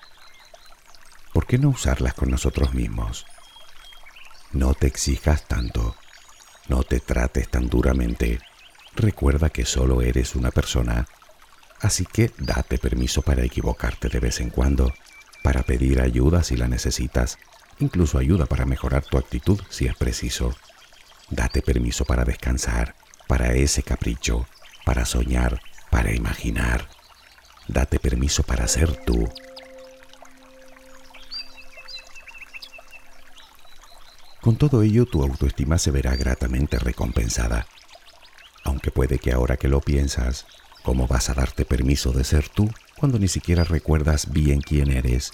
¿Por 1.33 1.47
qué 1.47 1.57
no 1.57 1.69
usarlas 1.69 2.13
con 2.13 2.29
nosotros 2.29 2.73
mismos? 2.73 3.25
No 4.51 4.73
te 4.73 4.87
exijas 4.87 5.47
tanto, 5.47 5.95
no 6.67 6.83
te 6.83 6.99
trates 6.99 7.49
tan 7.49 7.69
duramente. 7.69 8.39
Recuerda 8.95 9.49
que 9.49 9.65
solo 9.65 10.01
eres 10.01 10.35
una 10.35 10.51
persona, 10.51 11.07
así 11.79 12.05
que 12.05 12.31
date 12.37 12.77
permiso 12.77 13.21
para 13.21 13.43
equivocarte 13.43 14.09
de 14.09 14.19
vez 14.19 14.41
en 14.41 14.49
cuando, 14.49 14.93
para 15.41 15.63
pedir 15.63 16.01
ayuda 16.01 16.43
si 16.43 16.57
la 16.57 16.67
necesitas, 16.67 17.37
incluso 17.79 18.17
ayuda 18.17 18.45
para 18.45 18.65
mejorar 18.65 19.05
tu 19.05 19.17
actitud 19.17 19.61
si 19.69 19.85
es 19.85 19.95
preciso. 19.95 20.53
Date 21.31 21.61
permiso 21.61 22.03
para 22.03 22.25
descansar, 22.25 22.93
para 23.27 23.53
ese 23.53 23.83
capricho, 23.83 24.47
para 24.85 25.05
soñar, 25.05 25.61
para 25.89 26.13
imaginar. 26.13 26.89
Date 27.69 27.99
permiso 27.99 28.43
para 28.43 28.67
ser 28.67 28.97
tú. 29.05 29.31
Con 34.41 34.57
todo 34.57 34.81
ello, 34.81 35.05
tu 35.05 35.23
autoestima 35.23 35.77
se 35.77 35.91
verá 35.91 36.17
gratamente 36.17 36.77
recompensada. 36.77 37.65
Aunque 38.65 38.91
puede 38.91 39.17
que 39.17 39.31
ahora 39.31 39.55
que 39.55 39.69
lo 39.69 39.79
piensas, 39.79 40.45
¿cómo 40.83 41.07
vas 41.07 41.29
a 41.29 41.33
darte 41.33 41.63
permiso 41.63 42.11
de 42.11 42.25
ser 42.25 42.49
tú 42.49 42.69
cuando 42.97 43.19
ni 43.19 43.29
siquiera 43.29 43.63
recuerdas 43.63 44.33
bien 44.33 44.59
quién 44.59 44.91
eres? 44.91 45.31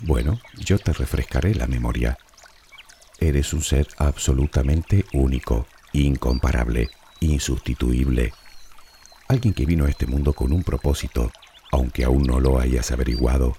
Bueno, 0.00 0.40
yo 0.56 0.78
te 0.78 0.92
refrescaré 0.92 1.54
la 1.54 1.68
memoria. 1.68 2.18
Eres 3.20 3.52
un 3.52 3.62
ser 3.62 3.88
absolutamente 3.98 5.04
único, 5.12 5.66
incomparable, 5.92 6.88
insustituible. 7.18 8.32
Alguien 9.26 9.54
que 9.54 9.66
vino 9.66 9.86
a 9.86 9.88
este 9.88 10.06
mundo 10.06 10.34
con 10.34 10.52
un 10.52 10.62
propósito, 10.62 11.32
aunque 11.72 12.04
aún 12.04 12.22
no 12.22 12.38
lo 12.38 12.60
hayas 12.60 12.92
averiguado. 12.92 13.56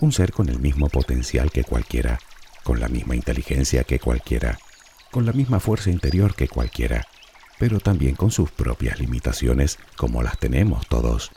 Un 0.00 0.12
ser 0.12 0.32
con 0.32 0.50
el 0.50 0.58
mismo 0.58 0.90
potencial 0.90 1.50
que 1.50 1.64
cualquiera, 1.64 2.18
con 2.62 2.78
la 2.78 2.88
misma 2.88 3.16
inteligencia 3.16 3.84
que 3.84 3.98
cualquiera, 3.98 4.58
con 5.10 5.24
la 5.24 5.32
misma 5.32 5.60
fuerza 5.60 5.90
interior 5.90 6.34
que 6.34 6.48
cualquiera, 6.48 7.06
pero 7.58 7.80
también 7.80 8.16
con 8.16 8.30
sus 8.30 8.50
propias 8.50 9.00
limitaciones 9.00 9.78
como 9.96 10.22
las 10.22 10.38
tenemos 10.38 10.86
todos. 10.88 11.32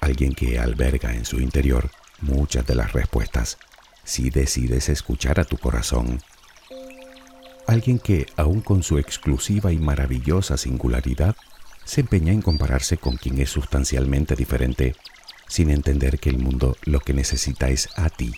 Alguien 0.00 0.32
que 0.32 0.58
alberga 0.58 1.14
en 1.14 1.26
su 1.26 1.38
interior 1.38 1.90
muchas 2.20 2.66
de 2.66 2.74
las 2.74 2.94
respuestas 2.94 3.58
si 4.04 4.30
decides 4.30 4.88
escuchar 4.88 5.40
a 5.40 5.44
tu 5.44 5.56
corazón. 5.56 6.20
Alguien 7.66 7.98
que, 7.98 8.26
aun 8.36 8.60
con 8.60 8.82
su 8.82 8.98
exclusiva 8.98 9.72
y 9.72 9.78
maravillosa 9.78 10.56
singularidad, 10.56 11.34
se 11.84 12.02
empeña 12.02 12.32
en 12.32 12.42
compararse 12.42 12.98
con 12.98 13.16
quien 13.16 13.40
es 13.40 13.50
sustancialmente 13.50 14.36
diferente, 14.36 14.94
sin 15.48 15.70
entender 15.70 16.18
que 16.18 16.30
el 16.30 16.38
mundo 16.38 16.76
lo 16.84 17.00
que 17.00 17.14
necesita 17.14 17.68
es 17.68 17.88
a 17.96 18.10
ti, 18.10 18.32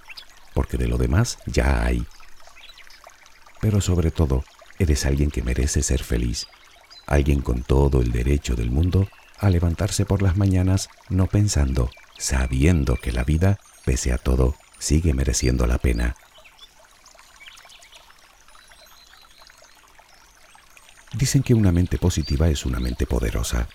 porque 0.55 0.77
de 0.77 0.87
lo 0.87 0.99
demás 0.99 1.39
ya 1.47 1.85
hay. 1.85 2.07
Pero 3.61 3.81
sobre 3.81 4.11
todo, 4.11 4.45
eres 4.79 5.07
alguien 5.07 5.31
que 5.31 5.43
merece 5.43 5.83
ser 5.83 6.03
feliz, 6.03 6.47
alguien 7.07 7.41
con 7.41 7.63
todo 7.63 8.01
el 8.01 8.13
derecho 8.13 8.55
del 8.55 8.71
mundo 8.71 9.09
a 9.39 9.51
levantarse 9.51 10.05
por 10.07 10.23
las 10.23 10.37
mañanas 10.37 10.89
no 11.09 11.27
pensando, 11.27 11.91
sabiendo 12.19 12.97
que 12.97 13.13
la 13.13 13.25
vida, 13.25 13.59
pese 13.85 14.13
a 14.13 14.19
todo, 14.19 14.55
sigue 14.79 15.15
mereciendo 15.15 15.67
la 15.67 15.79
pena. 15.79 16.17
Dicen 21.13 21.43
que 21.43 21.55
una 21.55 21.73
mente 21.73 21.97
positiva 21.99 22.49
es 22.49 22.67
una 22.67 22.79
mente 22.79 23.07
poderosa. 23.07 23.69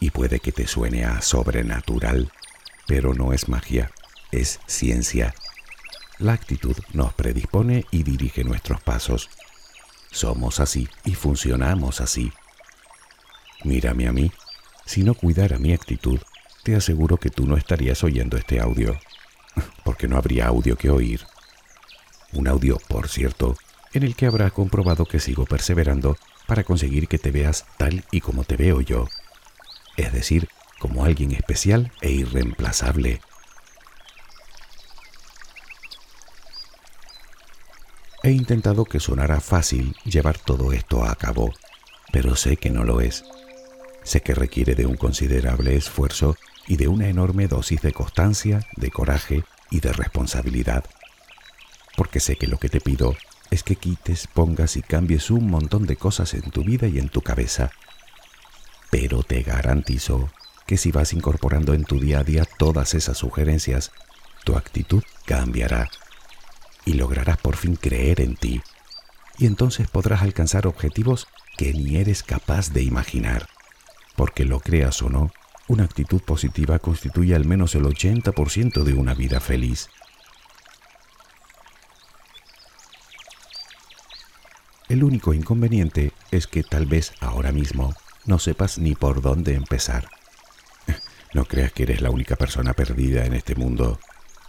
Y 0.00 0.10
puede 0.10 0.40
que 0.40 0.50
te 0.50 0.66
suene 0.66 1.04
a 1.04 1.20
sobrenatural, 1.20 2.32
pero 2.86 3.14
no 3.14 3.32
es 3.32 3.48
magia, 3.48 3.92
es 4.32 4.60
ciencia. 4.66 5.34
La 6.18 6.32
actitud 6.32 6.76
nos 6.92 7.14
predispone 7.14 7.84
y 7.90 8.02
dirige 8.02 8.44
nuestros 8.44 8.80
pasos. 8.80 9.30
Somos 10.10 10.58
así 10.58 10.88
y 11.04 11.14
funcionamos 11.14 12.00
así. 12.00 12.32
Mírame 13.62 14.08
a 14.08 14.12
mí. 14.12 14.32
Si 14.84 15.04
no 15.04 15.14
cuidara 15.14 15.58
mi 15.58 15.72
actitud, 15.72 16.18
te 16.64 16.74
aseguro 16.74 17.18
que 17.18 17.30
tú 17.30 17.46
no 17.46 17.56
estarías 17.56 18.02
oyendo 18.02 18.36
este 18.36 18.58
audio, 18.58 18.98
porque 19.84 20.08
no 20.08 20.16
habría 20.16 20.46
audio 20.46 20.76
que 20.76 20.90
oír. 20.90 21.26
Un 22.32 22.48
audio, 22.48 22.78
por 22.88 23.08
cierto, 23.08 23.56
en 23.92 24.02
el 24.02 24.14
que 24.14 24.26
habrás 24.26 24.52
comprobado 24.52 25.04
que 25.04 25.20
sigo 25.20 25.44
perseverando 25.46 26.16
para 26.46 26.64
conseguir 26.64 27.08
que 27.08 27.18
te 27.18 27.30
veas 27.30 27.66
tal 27.76 28.04
y 28.10 28.20
como 28.20 28.44
te 28.44 28.56
veo 28.56 28.80
yo, 28.80 29.08
es 29.96 30.12
decir, 30.12 30.48
como 30.78 31.04
alguien 31.04 31.32
especial 31.32 31.92
e 32.00 32.10
irreemplazable. 32.10 33.20
He 38.22 38.32
intentado 38.32 38.84
que 38.84 39.00
sonara 39.00 39.40
fácil 39.40 39.96
llevar 40.04 40.38
todo 40.38 40.72
esto 40.72 41.04
a 41.04 41.14
cabo, 41.16 41.52
pero 42.12 42.36
sé 42.36 42.56
que 42.56 42.70
no 42.70 42.84
lo 42.84 43.00
es. 43.00 43.24
Sé 44.02 44.22
que 44.22 44.34
requiere 44.34 44.74
de 44.74 44.86
un 44.86 44.96
considerable 44.96 45.76
esfuerzo 45.76 46.36
y 46.66 46.76
de 46.76 46.88
una 46.88 47.08
enorme 47.08 47.48
dosis 47.48 47.82
de 47.82 47.92
constancia, 47.92 48.66
de 48.76 48.90
coraje 48.90 49.44
y 49.70 49.80
de 49.80 49.92
responsabilidad. 49.92 50.84
Porque 51.96 52.20
sé 52.20 52.36
que 52.36 52.46
lo 52.46 52.58
que 52.58 52.68
te 52.68 52.80
pido 52.80 53.16
es 53.50 53.62
que 53.62 53.76
quites, 53.76 54.26
pongas 54.26 54.76
y 54.76 54.82
cambies 54.82 55.30
un 55.30 55.50
montón 55.50 55.86
de 55.86 55.96
cosas 55.96 56.34
en 56.34 56.50
tu 56.50 56.62
vida 56.62 56.86
y 56.86 56.98
en 56.98 57.08
tu 57.08 57.20
cabeza. 57.22 57.70
Pero 58.90 59.22
te 59.22 59.42
garantizo 59.42 60.30
que 60.66 60.76
si 60.76 60.92
vas 60.92 61.12
incorporando 61.12 61.74
en 61.74 61.84
tu 61.84 61.98
día 61.98 62.20
a 62.20 62.24
día 62.24 62.44
todas 62.44 62.94
esas 62.94 63.18
sugerencias, 63.18 63.90
tu 64.44 64.56
actitud 64.56 65.02
cambiará 65.26 65.88
y 66.84 66.94
lograrás 66.94 67.38
por 67.38 67.56
fin 67.56 67.76
creer 67.76 68.20
en 68.20 68.36
ti. 68.36 68.62
Y 69.38 69.46
entonces 69.46 69.88
podrás 69.88 70.22
alcanzar 70.22 70.66
objetivos 70.66 71.26
que 71.56 71.72
ni 71.72 71.96
eres 71.96 72.22
capaz 72.22 72.70
de 72.70 72.82
imaginar. 72.82 73.48
Porque 74.20 74.44
lo 74.44 74.60
creas 74.60 75.00
o 75.00 75.08
no, 75.08 75.32
una 75.66 75.84
actitud 75.84 76.20
positiva 76.20 76.78
constituye 76.78 77.34
al 77.34 77.46
menos 77.46 77.74
el 77.74 77.84
80% 77.84 78.82
de 78.82 78.92
una 78.92 79.14
vida 79.14 79.40
feliz. 79.40 79.88
El 84.90 85.04
único 85.04 85.32
inconveniente 85.32 86.12
es 86.30 86.46
que 86.46 86.62
tal 86.62 86.84
vez 86.84 87.14
ahora 87.20 87.50
mismo 87.50 87.94
no 88.26 88.38
sepas 88.38 88.76
ni 88.76 88.94
por 88.94 89.22
dónde 89.22 89.54
empezar. 89.54 90.06
No 91.32 91.46
creas 91.46 91.72
que 91.72 91.84
eres 91.84 92.02
la 92.02 92.10
única 92.10 92.36
persona 92.36 92.74
perdida 92.74 93.24
en 93.24 93.32
este 93.32 93.54
mundo. 93.54 94.00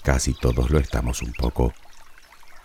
Casi 0.03 0.33
todos 0.33 0.69
lo 0.69 0.79
estamos 0.79 1.21
un 1.21 1.31
poco. 1.31 1.73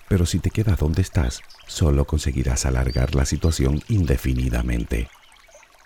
Pero 0.08 0.26
si 0.26 0.40
te 0.40 0.50
quedas 0.50 0.80
donde 0.80 1.02
estás, 1.02 1.40
solo 1.68 2.04
conseguirás 2.04 2.66
alargar 2.66 3.14
la 3.14 3.26
situación 3.26 3.80
indefinidamente. 3.86 5.08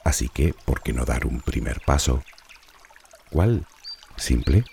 Así 0.05 0.29
que, 0.29 0.55
¿por 0.65 0.83
qué 0.83 0.93
no 0.93 1.05
dar 1.05 1.27
un 1.27 1.41
primer 1.41 1.81
paso? 1.81 2.23
¿Cuál? 3.31 3.67
Simple. 4.17 4.65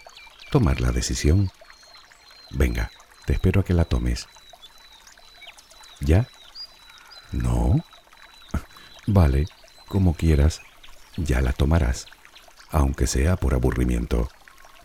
Tomar 0.52 0.82
la 0.82 0.92
decisión. 0.92 1.52
Venga, 2.52 2.92
te 3.26 3.34
espero 3.34 3.62
a 3.62 3.66
que 3.66 3.74
la 3.74 3.86
tomes. 3.86 4.28
¿Ya? 6.00 6.28
¿No? 7.32 7.84
Vale, 9.08 9.46
como 9.88 10.13
quieras, 10.13 10.62
ya 11.18 11.42
la 11.42 11.54
tomarás, 11.54 12.06
aunque 12.70 13.08
sea 13.08 13.36
por 13.36 13.54
aburrimiento, 13.54 14.30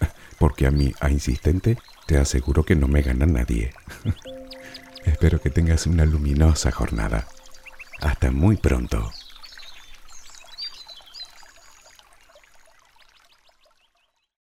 porque 0.38 0.66
a 0.66 0.70
mí, 0.70 0.92
a 1.00 1.11
insistente, 1.11 1.78
te 2.07 2.18
aseguro 2.18 2.64
que 2.64 2.74
no 2.74 2.88
me 2.88 3.02
gana 3.02 3.26
nadie. 3.26 3.72
Espero 5.05 5.40
que 5.40 5.50
tengas 5.50 5.87
una 5.87 6.05
luminosa 6.05 6.70
jornada. 6.70 7.26
Hasta 8.00 8.31
muy 8.31 8.57
pronto. 8.57 9.12